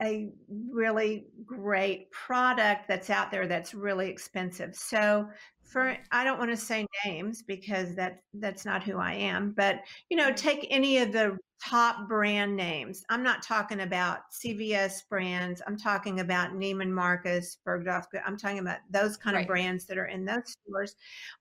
a 0.00 0.30
really 0.70 1.26
great 1.44 2.10
product 2.12 2.86
that's 2.86 3.10
out 3.10 3.30
there 3.30 3.48
that's 3.48 3.74
really 3.74 4.08
expensive. 4.08 4.74
So 4.76 5.28
for 5.68 5.96
I 6.10 6.24
don't 6.24 6.38
want 6.38 6.50
to 6.50 6.56
say 6.56 6.86
names 7.04 7.42
because 7.42 7.94
that 7.94 8.22
that's 8.34 8.64
not 8.64 8.82
who 8.82 8.96
I 8.98 9.12
am, 9.12 9.52
but 9.52 9.80
you 10.08 10.16
know, 10.16 10.32
take 10.32 10.66
any 10.70 10.98
of 10.98 11.12
the 11.12 11.36
top 11.62 12.08
brand 12.08 12.56
names. 12.56 13.04
I'm 13.10 13.22
not 13.22 13.42
talking 13.42 13.80
about 13.80 14.20
CVS 14.32 15.08
brands. 15.08 15.60
I'm 15.66 15.76
talking 15.76 16.20
about 16.20 16.52
Neiman 16.52 16.90
Marcus, 16.90 17.58
Bergdorf. 17.66 18.04
I'm 18.24 18.36
talking 18.36 18.60
about 18.60 18.78
those 18.90 19.16
kind 19.16 19.34
right. 19.34 19.42
of 19.42 19.48
brands 19.48 19.84
that 19.86 19.98
are 19.98 20.06
in 20.06 20.24
those 20.24 20.56
stores. 20.64 20.94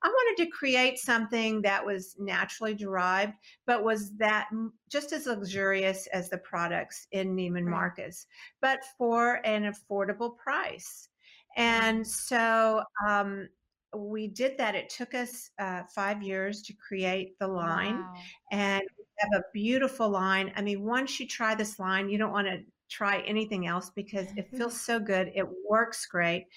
I 0.04 0.08
wanted 0.08 0.44
to 0.44 0.50
create 0.50 0.98
something 0.98 1.62
that 1.62 1.86
was 1.86 2.16
naturally 2.20 2.74
derived, 2.74 3.34
but 3.66 3.84
was 3.84 4.12
that 4.18 4.50
just 4.90 5.14
as 5.14 5.28
luxurious 5.28 6.08
as 6.08 6.30
the 6.30 6.40
products 6.40 7.08
in 7.12 7.36
Neiman 7.36 7.66
right. 7.66 7.66
Marcus, 7.66 8.26
but 8.60 8.80
for 8.98 9.40
an 9.46 9.72
affordable 9.72 10.38
price. 10.38 11.10
And 11.56 12.06
so 12.06 12.84
um, 13.08 13.50
we 13.96 14.28
did 14.28 14.58
that. 14.58 14.76
It 14.76 14.90
took 14.90 15.14
us 15.14 15.50
uh, 15.60 15.84
five 15.94 16.22
years 16.22 16.62
to 16.64 16.74
create 16.74 17.38
the 17.40 17.48
line, 17.48 18.00
wow. 18.00 18.14
and 18.52 18.84
we 18.98 19.06
have 19.18 19.42
a 19.42 19.44
beautiful 19.54 20.10
line. 20.10 20.52
I 20.56 20.62
mean, 20.62 20.84
once 20.84 21.20
you 21.20 21.28
try 21.28 21.56
this 21.56 21.80
line, 21.80 22.10
you 22.10 22.18
don't 22.18 22.32
want 22.32 22.48
to 22.48 22.60
try 22.90 23.20
anything 23.22 23.68
else 23.68 23.92
because 23.96 24.28
it 24.36 24.50
feels 24.58 24.80
so 24.80 25.00
good. 25.00 25.32
It 25.36 25.46
works 25.70 26.06
great. 26.06 26.48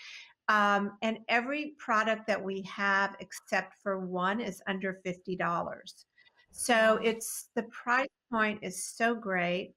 Um, 0.49 0.93
and 1.03 1.19
every 1.29 1.75
product 1.79 2.27
that 2.27 2.43
we 2.43 2.63
have, 2.63 3.15
except 3.21 3.75
for 3.83 4.05
one, 4.05 4.41
is 4.41 4.61
under 4.67 5.01
fifty 5.05 5.37
dollars. 5.37 6.07
So 6.53 6.99
it's 7.03 7.49
the 7.55 7.63
price 7.65 8.09
point 8.33 8.59
is 8.63 8.85
so 8.85 9.15
great, 9.15 9.75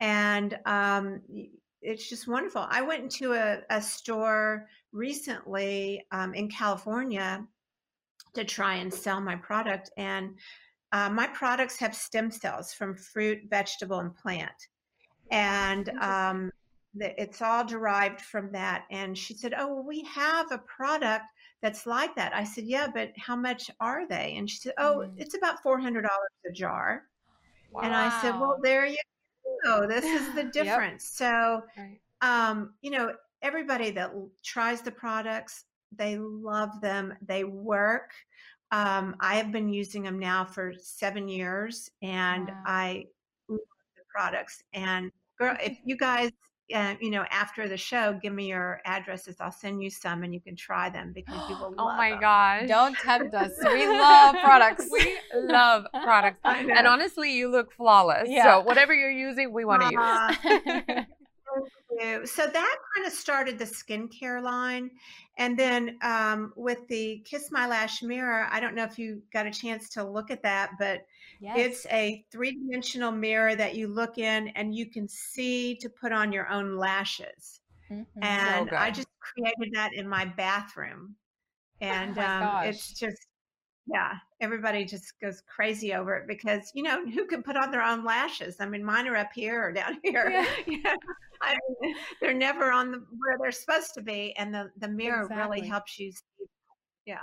and 0.00 0.58
um, 0.66 1.20
it's 1.82 2.08
just 2.08 2.26
wonderful. 2.28 2.66
I 2.68 2.82
went 2.82 3.02
into 3.02 3.32
a, 3.32 3.60
a 3.70 3.80
store 3.80 4.68
recently 4.92 6.04
um, 6.12 6.34
in 6.34 6.48
California 6.48 7.46
to 8.34 8.44
try 8.44 8.76
and 8.76 8.92
sell 8.92 9.20
my 9.20 9.36
product, 9.36 9.90
and 9.96 10.34
uh, 10.92 11.10
my 11.10 11.26
products 11.28 11.78
have 11.78 11.94
stem 11.94 12.30
cells 12.30 12.72
from 12.72 12.94
fruit, 12.94 13.40
vegetable, 13.48 14.00
and 14.00 14.14
plant, 14.14 14.68
and 15.30 15.90
um, 16.00 16.50
it's 16.98 17.42
all 17.42 17.64
derived 17.64 18.20
from 18.20 18.50
that. 18.52 18.84
And 18.90 19.16
she 19.16 19.34
said, 19.34 19.54
"Oh, 19.56 19.74
well, 19.74 19.84
we 19.84 20.02
have 20.04 20.52
a 20.52 20.58
product." 20.58 21.24
That's 21.62 21.86
like 21.86 22.14
that. 22.16 22.34
I 22.34 22.44
said, 22.44 22.64
yeah, 22.64 22.86
but 22.92 23.12
how 23.16 23.34
much 23.34 23.70
are 23.80 24.06
they? 24.06 24.34
And 24.36 24.48
she 24.48 24.58
said, 24.58 24.74
oh, 24.76 24.98
mm. 24.98 25.12
it's 25.16 25.34
about 25.34 25.62
four 25.62 25.80
hundred 25.80 26.02
dollars 26.02 26.30
a 26.48 26.52
jar. 26.52 27.04
Wow. 27.72 27.80
And 27.80 27.94
I 27.94 28.20
said, 28.20 28.38
well, 28.38 28.58
there 28.62 28.86
you 28.86 28.98
go. 29.64 29.86
This 29.86 30.04
is 30.04 30.34
the 30.34 30.44
difference. 30.52 31.16
yep. 31.20 31.28
So, 31.28 31.62
right. 31.76 32.00
um, 32.20 32.74
you 32.82 32.90
know, 32.90 33.12
everybody 33.42 33.90
that 33.90 34.12
tries 34.44 34.82
the 34.82 34.90
products, 34.90 35.64
they 35.94 36.18
love 36.18 36.80
them. 36.80 37.14
They 37.26 37.44
work. 37.44 38.12
Um, 38.72 39.16
I 39.20 39.36
have 39.36 39.52
been 39.52 39.68
using 39.68 40.02
them 40.02 40.18
now 40.18 40.44
for 40.44 40.72
seven 40.78 41.28
years, 41.28 41.88
and 42.02 42.48
wow. 42.48 42.62
I 42.66 43.04
love 43.48 43.60
the 43.96 44.02
products. 44.12 44.62
And 44.72 45.12
girl, 45.38 45.56
if 45.62 45.78
you 45.84 45.96
guys, 45.96 46.30
uh, 46.74 46.94
you 47.00 47.10
know, 47.10 47.24
after 47.30 47.68
the 47.68 47.76
show, 47.76 48.18
give 48.20 48.32
me 48.32 48.48
your 48.48 48.80
addresses. 48.84 49.36
I'll 49.40 49.52
send 49.52 49.82
you 49.82 49.90
some, 49.90 50.24
and 50.24 50.34
you 50.34 50.40
can 50.40 50.56
try 50.56 50.90
them 50.90 51.12
because 51.14 51.48
you 51.48 51.56
will. 51.56 51.74
oh 51.78 51.96
my 51.96 52.10
them. 52.10 52.20
gosh! 52.20 52.68
Don't 52.68 52.96
tempt 52.96 53.34
us. 53.34 53.52
We 53.64 53.86
love 53.88 54.36
products. 54.42 54.86
we 54.90 55.16
love 55.34 55.86
products, 55.92 56.40
and 56.44 56.86
honestly, 56.86 57.36
you 57.36 57.50
look 57.50 57.72
flawless. 57.72 58.28
Yeah. 58.28 58.44
So 58.44 58.60
whatever 58.60 58.94
you're 58.94 59.10
using, 59.10 59.52
we 59.52 59.64
want 59.64 59.82
to 59.82 59.98
uh, 59.98 60.94
use. 60.96 61.06
you. 62.00 62.26
So 62.26 62.46
that 62.46 62.76
kind 62.94 63.06
of 63.06 63.12
started 63.12 63.58
the 63.58 63.64
skincare 63.64 64.42
line. 64.42 64.90
And 65.38 65.58
then 65.58 65.98
um, 66.02 66.52
with 66.56 66.86
the 66.88 67.22
Kiss 67.24 67.50
My 67.50 67.66
Lash 67.66 68.02
Mirror, 68.02 68.48
I 68.50 68.60
don't 68.60 68.74
know 68.74 68.84
if 68.84 68.98
you 68.98 69.22
got 69.32 69.46
a 69.46 69.50
chance 69.50 69.90
to 69.90 70.04
look 70.04 70.30
at 70.30 70.42
that, 70.42 70.70
but 70.78 71.00
yes. 71.40 71.56
it's 71.58 71.86
a 71.86 72.24
three 72.30 72.52
dimensional 72.52 73.12
mirror 73.12 73.54
that 73.54 73.74
you 73.74 73.88
look 73.88 74.18
in 74.18 74.48
and 74.48 74.74
you 74.74 74.86
can 74.86 75.08
see 75.08 75.76
to 75.76 75.88
put 75.88 76.12
on 76.12 76.32
your 76.32 76.48
own 76.48 76.76
lashes. 76.76 77.60
Mm-hmm. 77.90 78.22
And 78.22 78.68
so 78.70 78.76
I 78.76 78.90
just 78.90 79.08
created 79.20 79.74
that 79.74 79.92
in 79.94 80.08
my 80.08 80.24
bathroom. 80.24 81.14
Oh 81.80 81.86
and 81.86 82.18
oh 82.18 82.22
um, 82.22 82.64
it's 82.64 82.94
just, 82.94 83.26
yeah, 83.86 84.14
everybody 84.40 84.84
just 84.84 85.12
goes 85.20 85.42
crazy 85.46 85.94
over 85.94 86.14
it 86.16 86.26
because, 86.26 86.72
you 86.74 86.82
know, 86.82 87.04
who 87.06 87.26
can 87.26 87.42
put 87.42 87.56
on 87.56 87.70
their 87.70 87.82
own 87.82 88.04
lashes? 88.04 88.56
I 88.60 88.66
mean, 88.66 88.84
mine 88.84 89.06
are 89.06 89.16
up 89.16 89.30
here 89.34 89.62
or 89.62 89.72
down 89.72 89.98
here. 90.02 90.30
Yeah. 90.30 90.46
you 90.66 90.82
know? 90.82 90.96
I 91.42 91.56
mean, 91.80 91.94
they're 92.20 92.34
never 92.34 92.72
on 92.72 92.90
the 92.90 92.98
where 92.98 93.36
they're 93.40 93.52
supposed 93.52 93.92
to 93.94 94.02
be, 94.02 94.34
and 94.38 94.54
the 94.54 94.70
the 94.78 94.88
mirror 94.88 95.24
exactly. 95.24 95.56
really 95.56 95.68
helps 95.68 95.98
you 95.98 96.10
see. 96.10 96.46
Yeah. 97.04 97.18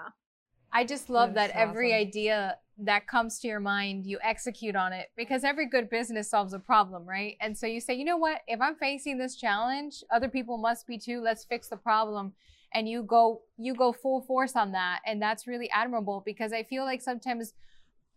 I 0.72 0.84
just 0.84 1.10
love 1.10 1.34
That's 1.34 1.54
that 1.54 1.60
awesome. 1.60 1.70
every 1.70 1.94
idea 1.94 2.58
that 2.78 3.08
comes 3.08 3.40
to 3.40 3.48
your 3.48 3.60
mind, 3.60 4.06
you 4.06 4.18
execute 4.24 4.76
on 4.76 4.94
it 4.94 5.12
because 5.16 5.44
every 5.44 5.68
good 5.68 5.90
business 5.90 6.30
solves 6.30 6.54
a 6.54 6.60
problem, 6.60 7.08
right? 7.08 7.38
And 7.40 7.58
so 7.58 7.68
you 7.68 7.80
say, 7.80 7.94
you 7.94 8.06
know 8.06 8.18
what? 8.18 8.42
If 8.48 8.62
I'm 8.62 8.76
facing 8.76 9.18
this 9.18 9.36
challenge, 9.36 10.04
other 10.12 10.28
people 10.28 10.58
must 10.58 10.88
be 10.88 10.98
too. 10.98 11.22
Let's 11.22 11.46
fix 11.46 11.68
the 11.68 11.78
problem. 11.78 12.34
And 12.74 12.90
you 12.90 13.04
go, 13.04 13.42
you 13.58 13.76
go 13.76 13.94
full 13.94 14.22
force 14.22 14.56
on 14.56 14.72
that. 14.72 15.02
And 15.06 15.22
that's 15.22 15.46
really 15.46 15.70
admirable 15.70 16.24
because 16.26 16.52
I 16.52 16.64
feel 16.64 16.84
like 16.84 17.02
sometimes 17.02 17.54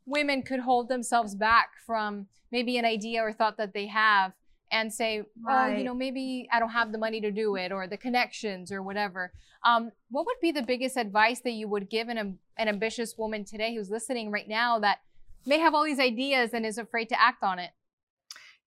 women 0.07 0.43
could 0.43 0.61
hold 0.61 0.89
themselves 0.89 1.35
back 1.35 1.71
from 1.85 2.27
maybe 2.51 2.79
an 2.79 2.85
idea 2.87 3.23
or 3.23 3.33
thought 3.33 3.59
that 3.59 3.75
they 3.75 3.89
have 3.89 4.33
and 4.71 4.93
say, 4.93 5.23
right. 5.43 5.75
oh, 5.75 5.77
you 5.77 5.85
know, 5.85 5.95
maybe 5.95 6.49
I 6.53 6.59
don't 6.59 6.71
have 6.71 6.93
the 6.93 6.99
money 6.99 7.21
to 7.21 7.31
do 7.31 7.57
it 7.57 7.73
or 7.73 7.87
the 7.87 7.97
connections 7.97 8.73
or 8.73 8.83
whatever. 8.83 9.33
Um, 9.65 9.91
what 10.11 10.27
would 10.27 10.37
be 10.41 10.53
the 10.53 10.63
biggest 10.63 10.97
advice 10.97 11.41
that 11.41 11.53
you 11.53 11.69
would 11.69 11.89
give 11.89 12.09
an, 12.09 12.39
an 12.57 12.69
ambitious 12.69 13.17
woman 13.17 13.45
today 13.45 13.75
who's 13.75 13.91
listening 13.91 14.31
right 14.31 14.49
now 14.49 14.79
that 14.81 14.99
may 15.45 15.59
have 15.59 15.75
all 15.75 15.85
these 15.85 16.01
ideas 16.01 16.51
and 16.53 16.67
is 16.67 16.79
afraid 16.79 17.09
to 17.11 17.21
act 17.21 17.43
on 17.43 17.59
it? 17.59 17.71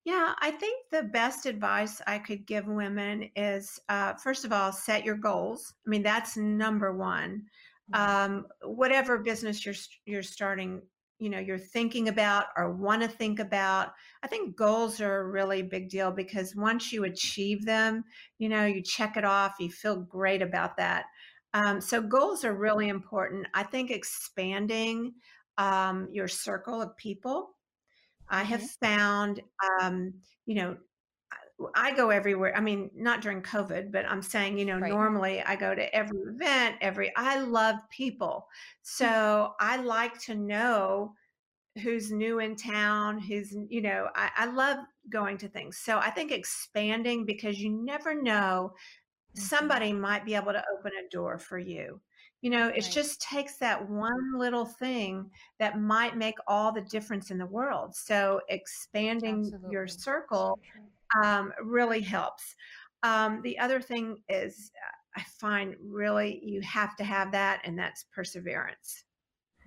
Yeah, 0.05 0.33
I 0.39 0.51
think 0.51 0.89
the 0.91 1.03
best 1.03 1.45
advice 1.45 2.01
I 2.07 2.19
could 2.19 2.45
give 2.45 2.67
women 2.67 3.29
is 3.35 3.79
uh, 3.89 4.13
first 4.15 4.45
of 4.45 4.53
all, 4.53 4.71
set 4.71 5.05
your 5.05 5.17
goals. 5.17 5.73
I 5.85 5.89
mean, 5.89 6.03
that's 6.03 6.37
number 6.37 6.95
one. 6.95 7.43
Mm-hmm. 7.93 8.33
Um, 8.35 8.47
whatever 8.63 9.17
business 9.17 9.65
you're 9.65 9.75
you're 10.05 10.23
starting 10.23 10.81
you 11.19 11.29
know 11.29 11.39
you're 11.39 11.57
thinking 11.57 12.07
about 12.07 12.45
or 12.57 12.71
want 12.71 13.01
to 13.01 13.07
think 13.07 13.39
about 13.39 13.93
i 14.23 14.27
think 14.27 14.55
goals 14.55 15.01
are 15.01 15.19
a 15.19 15.29
really 15.29 15.61
big 15.61 15.89
deal 15.89 16.11
because 16.11 16.55
once 16.55 16.91
you 16.91 17.03
achieve 17.03 17.65
them 17.65 18.03
you 18.37 18.47
know 18.47 18.65
you 18.65 18.81
check 18.81 19.17
it 19.17 19.25
off 19.25 19.55
you 19.59 19.69
feel 19.69 19.97
great 19.97 20.41
about 20.41 20.77
that. 20.77 21.05
Um, 21.53 21.81
so 21.81 22.01
goals 22.01 22.43
are 22.43 22.53
really 22.53 22.89
important. 22.89 23.47
I 23.53 23.63
think 23.63 23.89
expanding 23.89 25.13
um, 25.57 26.07
your 26.11 26.27
circle 26.27 26.81
of 26.81 26.95
people. 26.97 27.55
I 28.29 28.43
have 28.43 28.61
mm-hmm. 28.61 28.85
found 28.85 29.41
um, 29.81 30.13
you 30.45 30.55
know 30.55 30.77
I 31.75 31.93
go 31.93 32.09
everywhere. 32.09 32.55
I 32.55 32.61
mean, 32.61 32.89
not 32.95 33.21
during 33.21 33.41
COVID, 33.41 33.91
but 33.91 34.05
I'm 34.05 34.21
saying, 34.21 34.57
you 34.57 34.65
know, 34.65 34.79
right. 34.79 34.91
normally 34.91 35.41
I 35.41 35.55
go 35.55 35.75
to 35.75 35.93
every 35.95 36.19
event, 36.19 36.75
every, 36.81 37.11
I 37.15 37.39
love 37.39 37.77
people. 37.89 38.47
Hmm. 38.47 38.83
So 38.83 39.53
I 39.59 39.77
like 39.77 40.19
to 40.21 40.35
know 40.35 41.13
who's 41.83 42.11
new 42.11 42.39
in 42.39 42.55
town, 42.55 43.19
who's, 43.19 43.55
you 43.69 43.81
know, 43.81 44.07
I, 44.15 44.29
I 44.35 44.45
love 44.45 44.79
going 45.09 45.37
to 45.39 45.47
things. 45.47 45.77
So 45.77 45.97
I 45.97 46.09
think 46.09 46.31
expanding 46.31 47.25
because 47.25 47.59
you 47.59 47.69
never 47.69 48.19
know, 48.19 48.73
mm-hmm. 48.73 49.39
somebody 49.39 49.93
might 49.93 50.25
be 50.25 50.35
able 50.35 50.53
to 50.53 50.63
open 50.77 50.91
a 50.93 51.09
door 51.09 51.37
for 51.37 51.59
you. 51.59 51.99
You 52.41 52.51
know, 52.51 52.69
it 52.69 52.87
just 52.89 53.21
takes 53.21 53.57
that 53.57 53.89
one 53.89 54.37
little 54.37 54.63
thing 54.63 55.29
that 55.59 55.77
might 55.77 56.15
make 56.15 56.35
all 56.47 56.71
the 56.71 56.81
difference 56.81 57.31
in 57.31 57.37
the 57.37 57.45
world. 57.45 57.93
So 57.93 58.39
expanding 58.47 59.41
Absolutely. 59.41 59.71
your 59.71 59.87
circle 59.87 60.57
um, 61.23 61.51
really 61.63 62.01
helps. 62.01 62.55
Um, 63.03 63.41
the 63.43 63.57
other 63.59 63.81
thing 63.81 64.17
is, 64.27 64.71
I 65.15 65.23
find 65.39 65.75
really 65.83 66.39
you 66.43 66.61
have 66.61 66.95
to 66.97 67.03
have 67.03 67.31
that, 67.31 67.61
and 67.63 67.77
that's 67.77 68.05
perseverance. 68.13 69.05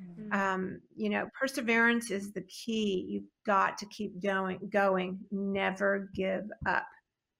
Mm-hmm. 0.00 0.32
Um, 0.32 0.80
you 0.94 1.10
know, 1.10 1.28
perseverance 1.38 2.10
is 2.10 2.32
the 2.32 2.42
key. 2.42 3.06
You've 3.08 3.30
got 3.46 3.78
to 3.78 3.86
keep 3.86 4.22
going, 4.22 4.58
going. 4.72 5.18
Never 5.30 6.10
give 6.14 6.44
up. 6.66 6.86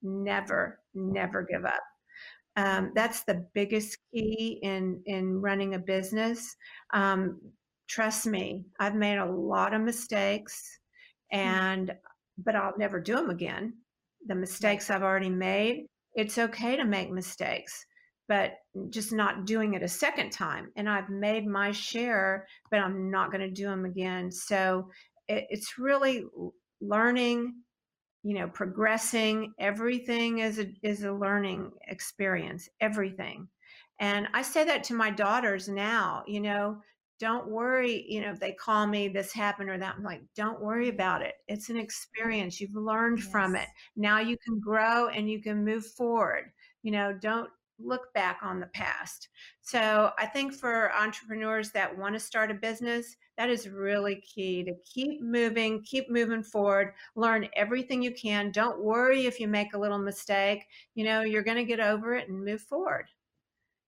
Never 0.01 0.79
never 0.93 1.43
give 1.43 1.65
up. 1.65 1.83
Um, 2.55 2.91
that's 2.93 3.23
the 3.23 3.45
biggest 3.53 3.97
key 4.13 4.59
in 4.61 5.01
in 5.05 5.41
running 5.41 5.75
a 5.75 5.79
business. 5.79 6.55
Um, 6.93 7.39
trust 7.87 8.27
me, 8.27 8.65
I've 8.79 8.95
made 8.95 9.17
a 9.17 9.25
lot 9.25 9.73
of 9.73 9.81
mistakes, 9.81 10.79
hmm. 11.31 11.39
and 11.39 11.95
but 12.37 12.55
I'll 12.55 12.77
never 12.77 12.99
do 12.99 13.15
them 13.15 13.29
again. 13.29 13.73
The 14.27 14.35
mistakes 14.35 14.89
I've 14.89 15.03
already 15.03 15.29
made, 15.29 15.85
it's 16.15 16.37
okay 16.37 16.75
to 16.75 16.85
make 16.85 17.11
mistakes, 17.11 17.85
but 18.27 18.53
just 18.89 19.11
not 19.11 19.45
doing 19.45 19.73
it 19.73 19.83
a 19.83 19.87
second 19.87 20.31
time. 20.31 20.71
And 20.75 20.89
I've 20.89 21.09
made 21.09 21.45
my 21.45 21.71
share, 21.71 22.47
but 22.71 22.79
I'm 22.79 23.09
not 23.11 23.31
going 23.31 23.41
to 23.41 23.51
do 23.51 23.65
them 23.65 23.85
again. 23.85 24.31
So 24.31 24.89
it, 25.27 25.45
it's 25.49 25.77
really 25.77 26.23
learning 26.81 27.53
you 28.23 28.33
know 28.33 28.47
progressing 28.47 29.53
everything 29.59 30.39
is 30.39 30.59
a 30.59 30.67
is 30.81 31.03
a 31.03 31.11
learning 31.11 31.71
experience 31.87 32.69
everything 32.81 33.47
and 33.99 34.27
i 34.33 34.41
say 34.41 34.63
that 34.63 34.83
to 34.83 34.93
my 34.93 35.09
daughters 35.09 35.67
now 35.67 36.23
you 36.25 36.39
know 36.39 36.77
don't 37.23 37.47
worry 37.47 38.05
you 38.09 38.19
know 38.19 38.31
if 38.31 38.39
they 38.41 38.51
call 38.51 38.85
me 38.85 39.07
this 39.07 39.31
happened 39.31 39.69
or 39.69 39.77
that 39.77 39.95
i'm 39.97 40.03
like 40.03 40.21
don't 40.35 40.61
worry 40.61 40.89
about 40.89 41.21
it 41.21 41.35
it's 41.47 41.69
an 41.69 41.77
experience 41.77 42.59
you've 42.59 42.75
learned 42.75 43.19
yes. 43.19 43.27
from 43.29 43.55
it 43.55 43.69
now 43.95 44.19
you 44.19 44.35
can 44.45 44.59
grow 44.59 45.07
and 45.07 45.29
you 45.29 45.41
can 45.41 45.63
move 45.63 45.85
forward 45.85 46.51
you 46.81 46.91
know 46.91 47.13
don't 47.13 47.49
look 47.79 48.13
back 48.13 48.39
on 48.43 48.59
the 48.59 48.67
past 48.67 49.29
so 49.61 50.11
i 50.19 50.25
think 50.25 50.53
for 50.53 50.93
entrepreneurs 50.93 51.71
that 51.71 51.97
want 51.97 52.13
to 52.13 52.19
start 52.19 52.51
a 52.51 52.55
business 52.55 53.15
that 53.37 53.49
is 53.49 53.69
really 53.69 54.17
key 54.17 54.63
to 54.63 54.75
keep 54.85 55.19
moving, 55.19 55.81
keep 55.81 56.07
moving 56.07 56.43
forward, 56.43 56.93
learn 57.15 57.49
everything 57.55 58.03
you 58.03 58.13
can. 58.13 58.51
Don't 58.51 58.79
worry 58.79 59.25
if 59.25 59.39
you 59.39 59.47
make 59.47 59.73
a 59.73 59.79
little 59.79 59.97
mistake. 59.97 60.67
You 60.93 61.03
know, 61.03 61.21
you're 61.21 61.41
going 61.41 61.57
to 61.57 61.63
get 61.63 61.79
over 61.79 62.13
it 62.13 62.29
and 62.29 62.45
move 62.45 62.61
forward. 62.61 63.07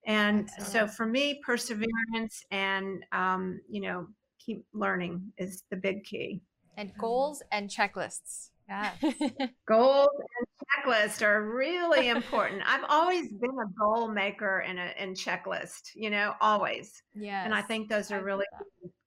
And 0.06 0.42
Excellent. 0.58 0.72
so 0.72 0.88
for 0.88 1.06
me, 1.06 1.42
perseverance 1.44 2.44
and, 2.52 3.04
um, 3.12 3.60
you 3.70 3.82
know, 3.82 4.08
keep 4.40 4.66
learning 4.74 5.32
is 5.38 5.64
the 5.72 5.78
big 5.78 6.04
key. 6.04 6.42
And 6.78 6.92
goals 6.98 7.42
and 7.52 7.70
checklists. 7.70 8.50
Yeah. 8.68 8.92
Goals 9.68 10.10
and 10.40 10.48
checklists 10.86 11.22
are 11.22 11.52
really 11.52 12.10
important. 12.10 12.64
I've 12.66 12.84
always 12.90 13.32
been 13.32 13.52
a 13.52 13.80
goal 13.80 14.08
maker 14.08 14.60
and 14.60 14.80
a 14.80 15.00
and 15.00 15.16
checklist, 15.16 15.92
you 15.94 16.10
know, 16.10 16.34
always. 16.42 17.04
Yeah. 17.14 17.46
And 17.46 17.54
I 17.54 17.62
think 17.62 17.90
those 17.90 18.12
are 18.12 18.24
really 18.24 18.46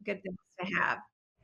good 0.05 0.23
things 0.23 0.37
to 0.61 0.77
have. 0.77 0.99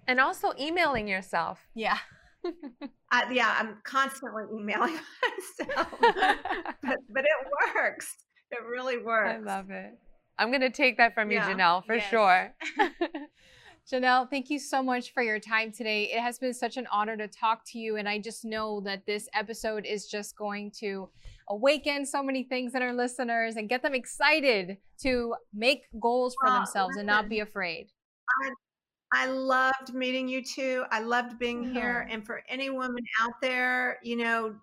And 0.07 0.21
also 0.21 0.53
emailing 0.61 1.09
yourself. 1.09 1.67
Yeah. 1.75 1.99
uh, 2.45 3.23
yeah, 3.33 3.57
I'm 3.59 3.79
constantly 3.85 4.45
emailing 4.55 4.99
myself, 5.59 5.89
but 6.01 6.99
but 7.11 7.25
it 7.25 7.75
works. 7.75 8.15
It 8.51 8.63
really 8.69 8.99
works. 8.99 9.35
I 9.35 9.39
love 9.39 9.71
it. 9.71 9.99
I'm 10.39 10.51
gonna 10.51 10.71
take 10.71 10.97
that 10.99 11.15
from 11.15 11.31
you, 11.31 11.39
yeah. 11.39 11.53
Janelle, 11.53 11.85
for 11.85 11.97
yes. 11.97 12.09
sure. 12.11 12.55
Janelle, 13.91 14.29
thank 14.31 14.49
you 14.49 14.59
so 14.59 14.83
much 14.83 15.13
for 15.13 15.23
your 15.23 15.39
time 15.39 15.71
today. 15.71 16.05
It 16.05 16.21
has 16.21 16.39
been 16.39 16.55
such 16.55 16.79
an 16.79 16.87
honor 16.91 17.19
to 17.19 17.29
talk 17.29 17.63
to 17.67 17.79
you. 17.79 17.97
And 17.97 18.09
I 18.09 18.19
just 18.19 18.45
know 18.45 18.81
that 18.81 19.05
this 19.05 19.29
episode 19.35 19.85
is 19.85 20.07
just 20.07 20.37
going 20.39 20.73
to 20.81 21.11
awaken 21.51 22.07
so 22.07 22.23
many 22.23 22.45
things 22.45 22.75
in 22.75 22.81
our 22.81 22.95
listeners 22.95 23.57
and 23.57 23.69
get 23.69 23.83
them 23.83 23.95
excited 23.95 24.79
to 25.03 25.35
make 25.53 25.83
goals 26.01 26.35
for 26.41 26.49
well, 26.49 26.57
themselves 26.57 26.93
listen, 26.93 27.01
and 27.01 27.07
not 27.07 27.29
be 27.29 27.41
afraid. 27.41 27.89
I, 29.13 29.25
I 29.25 29.27
loved 29.27 29.93
meeting 29.93 30.29
you 30.29 30.43
too. 30.43 30.85
I 30.91 31.01
loved 31.01 31.39
being 31.39 31.65
yeah. 31.65 31.73
here. 31.73 32.09
And 32.11 32.25
for 32.25 32.43
any 32.49 32.71
woman 32.71 33.05
out 33.21 33.35
there, 33.43 33.99
you 34.03 34.17
know, 34.17 34.55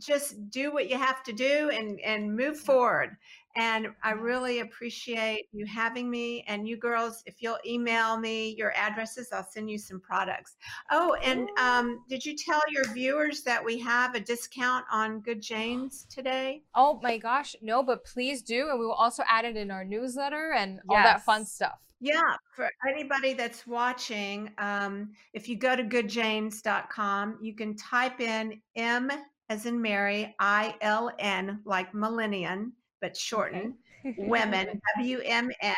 just 0.00 0.50
do 0.50 0.72
what 0.72 0.90
you 0.90 0.98
have 0.98 1.22
to 1.22 1.32
do 1.32 1.70
and 1.70 2.00
and 2.00 2.34
move 2.34 2.58
forward 2.58 3.16
and 3.56 3.88
I 4.02 4.12
really 4.12 4.60
appreciate 4.60 5.46
you 5.52 5.64
having 5.66 6.10
me. 6.10 6.44
And 6.48 6.68
you 6.68 6.76
girls, 6.76 7.22
if 7.26 7.40
you'll 7.40 7.58
email 7.64 8.18
me 8.18 8.54
your 8.58 8.72
addresses, 8.76 9.28
I'll 9.32 9.46
send 9.48 9.70
you 9.70 9.78
some 9.78 10.00
products. 10.00 10.56
Oh, 10.90 11.16
and 11.22 11.48
um, 11.58 12.02
did 12.08 12.24
you 12.24 12.36
tell 12.36 12.60
your 12.68 12.84
viewers 12.92 13.42
that 13.42 13.64
we 13.64 13.78
have 13.78 14.14
a 14.14 14.20
discount 14.20 14.84
on 14.90 15.20
Good 15.20 15.40
Janes 15.40 16.06
today? 16.10 16.62
Oh 16.74 16.98
my 17.02 17.18
gosh, 17.18 17.54
no, 17.62 17.82
but 17.82 18.04
please 18.04 18.42
do. 18.42 18.70
And 18.70 18.80
we 18.80 18.86
will 18.86 18.92
also 18.92 19.22
add 19.28 19.44
it 19.44 19.56
in 19.56 19.70
our 19.70 19.84
newsletter 19.84 20.52
and 20.52 20.80
all 20.88 20.96
that 20.96 21.24
fun 21.24 21.44
stuff. 21.44 21.78
Yeah, 22.00 22.36
for 22.54 22.68
anybody 22.86 23.34
that's 23.34 23.66
watching, 23.66 24.50
um, 24.58 25.12
if 25.32 25.48
you 25.48 25.56
go 25.56 25.74
to 25.74 25.82
goodjanes.com, 25.84 27.38
you 27.40 27.54
can 27.54 27.76
type 27.76 28.20
in 28.20 28.60
M 28.76 29.10
as 29.48 29.66
in 29.66 29.80
Mary, 29.80 30.34
I 30.38 30.74
L 30.80 31.10
N, 31.18 31.60
like 31.64 31.94
millennium 31.94 32.72
but 33.00 33.16
shortened, 33.16 33.74
okay. 34.06 34.14
women 34.18 34.80
w-m-n 34.98 35.74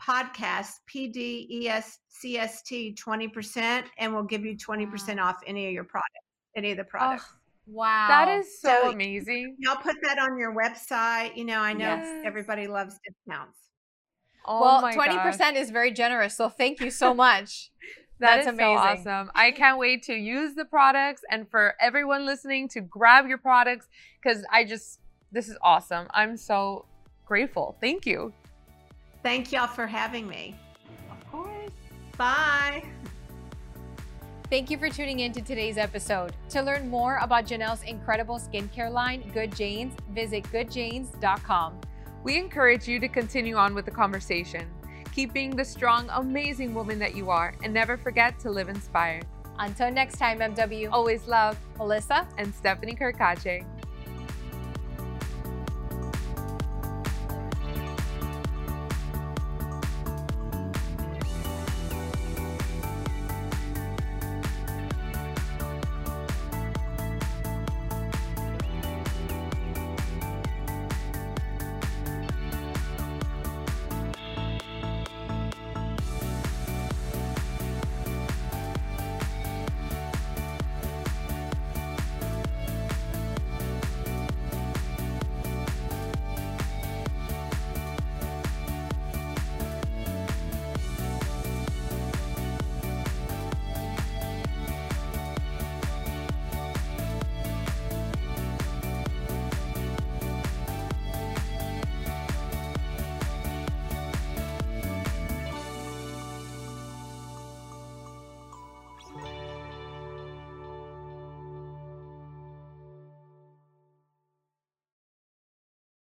podcast 0.00 0.72
p-d-e-s-c-s-t 0.86 2.94
20% 2.94 3.84
and 3.98 4.14
we'll 4.14 4.22
give 4.22 4.44
you 4.44 4.56
20% 4.56 5.22
off 5.22 5.38
any 5.46 5.66
of 5.66 5.72
your 5.72 5.84
products 5.84 6.10
any 6.54 6.70
of 6.70 6.78
the 6.78 6.84
products. 6.84 7.24
Oh, 7.28 7.34
wow. 7.66 8.06
that 8.08 8.28
is 8.28 8.60
so, 8.60 8.82
so 8.82 8.90
amazing. 8.90 9.56
y'all 9.58 9.76
put 9.76 9.96
that 10.02 10.18
on 10.18 10.38
your 10.38 10.54
website 10.54 11.36
you 11.36 11.44
know 11.44 11.60
i 11.60 11.72
know 11.72 11.96
yes. 11.96 12.22
everybody 12.24 12.66
loves 12.66 12.98
discounts. 13.06 13.58
Oh 14.46 14.60
well 14.60 14.82
20% 14.82 15.38
gosh. 15.38 15.56
is 15.56 15.70
very 15.70 15.90
generous 15.90 16.36
so 16.36 16.48
thank 16.48 16.80
you 16.80 16.90
so 16.90 17.14
much. 17.14 17.70
That 17.80 18.05
That's 18.18 18.42
is 18.42 18.52
amazing. 18.52 18.76
so 19.04 19.10
awesome. 19.10 19.30
I 19.34 19.50
can't 19.50 19.78
wait 19.78 20.02
to 20.04 20.14
use 20.14 20.54
the 20.54 20.64
products 20.64 21.22
and 21.30 21.48
for 21.50 21.74
everyone 21.80 22.24
listening 22.24 22.68
to 22.70 22.80
grab 22.80 23.26
your 23.26 23.38
products 23.38 23.88
because 24.22 24.44
I 24.50 24.64
just 24.64 25.00
this 25.32 25.48
is 25.48 25.56
awesome. 25.62 26.06
I'm 26.10 26.36
so 26.36 26.86
grateful. 27.24 27.76
Thank 27.80 28.06
you. 28.06 28.32
Thank 29.22 29.52
y'all 29.52 29.66
for 29.66 29.86
having 29.86 30.26
me. 30.28 30.56
Of 31.10 31.30
course. 31.30 31.70
Bye. 32.16 32.84
Thank 34.48 34.70
you 34.70 34.78
for 34.78 34.88
tuning 34.88 35.20
in 35.20 35.32
to 35.32 35.42
today's 35.42 35.76
episode. 35.76 36.32
To 36.50 36.62
learn 36.62 36.88
more 36.88 37.16
about 37.16 37.46
Janelle's 37.46 37.82
incredible 37.82 38.38
skincare 38.38 38.92
line, 38.92 39.28
Good 39.34 39.54
Janes, 39.56 39.94
visit 40.12 40.44
goodjanes.com. 40.44 41.80
We 42.22 42.38
encourage 42.38 42.86
you 42.86 43.00
to 43.00 43.08
continue 43.08 43.56
on 43.56 43.74
with 43.74 43.84
the 43.84 43.90
conversation. 43.90 44.68
Keep 45.16 45.32
being 45.32 45.56
the 45.56 45.64
strong, 45.64 46.10
amazing 46.12 46.74
woman 46.74 46.98
that 46.98 47.16
you 47.16 47.30
are, 47.30 47.54
and 47.62 47.72
never 47.72 47.96
forget 47.96 48.38
to 48.40 48.50
live 48.50 48.68
inspired. 48.68 49.24
Until 49.58 49.90
next 49.90 50.18
time, 50.18 50.40
MW. 50.40 50.92
Always 50.92 51.26
love 51.26 51.56
Melissa 51.78 52.28
and 52.36 52.54
Stephanie 52.54 52.94
Carcache. 52.94 53.64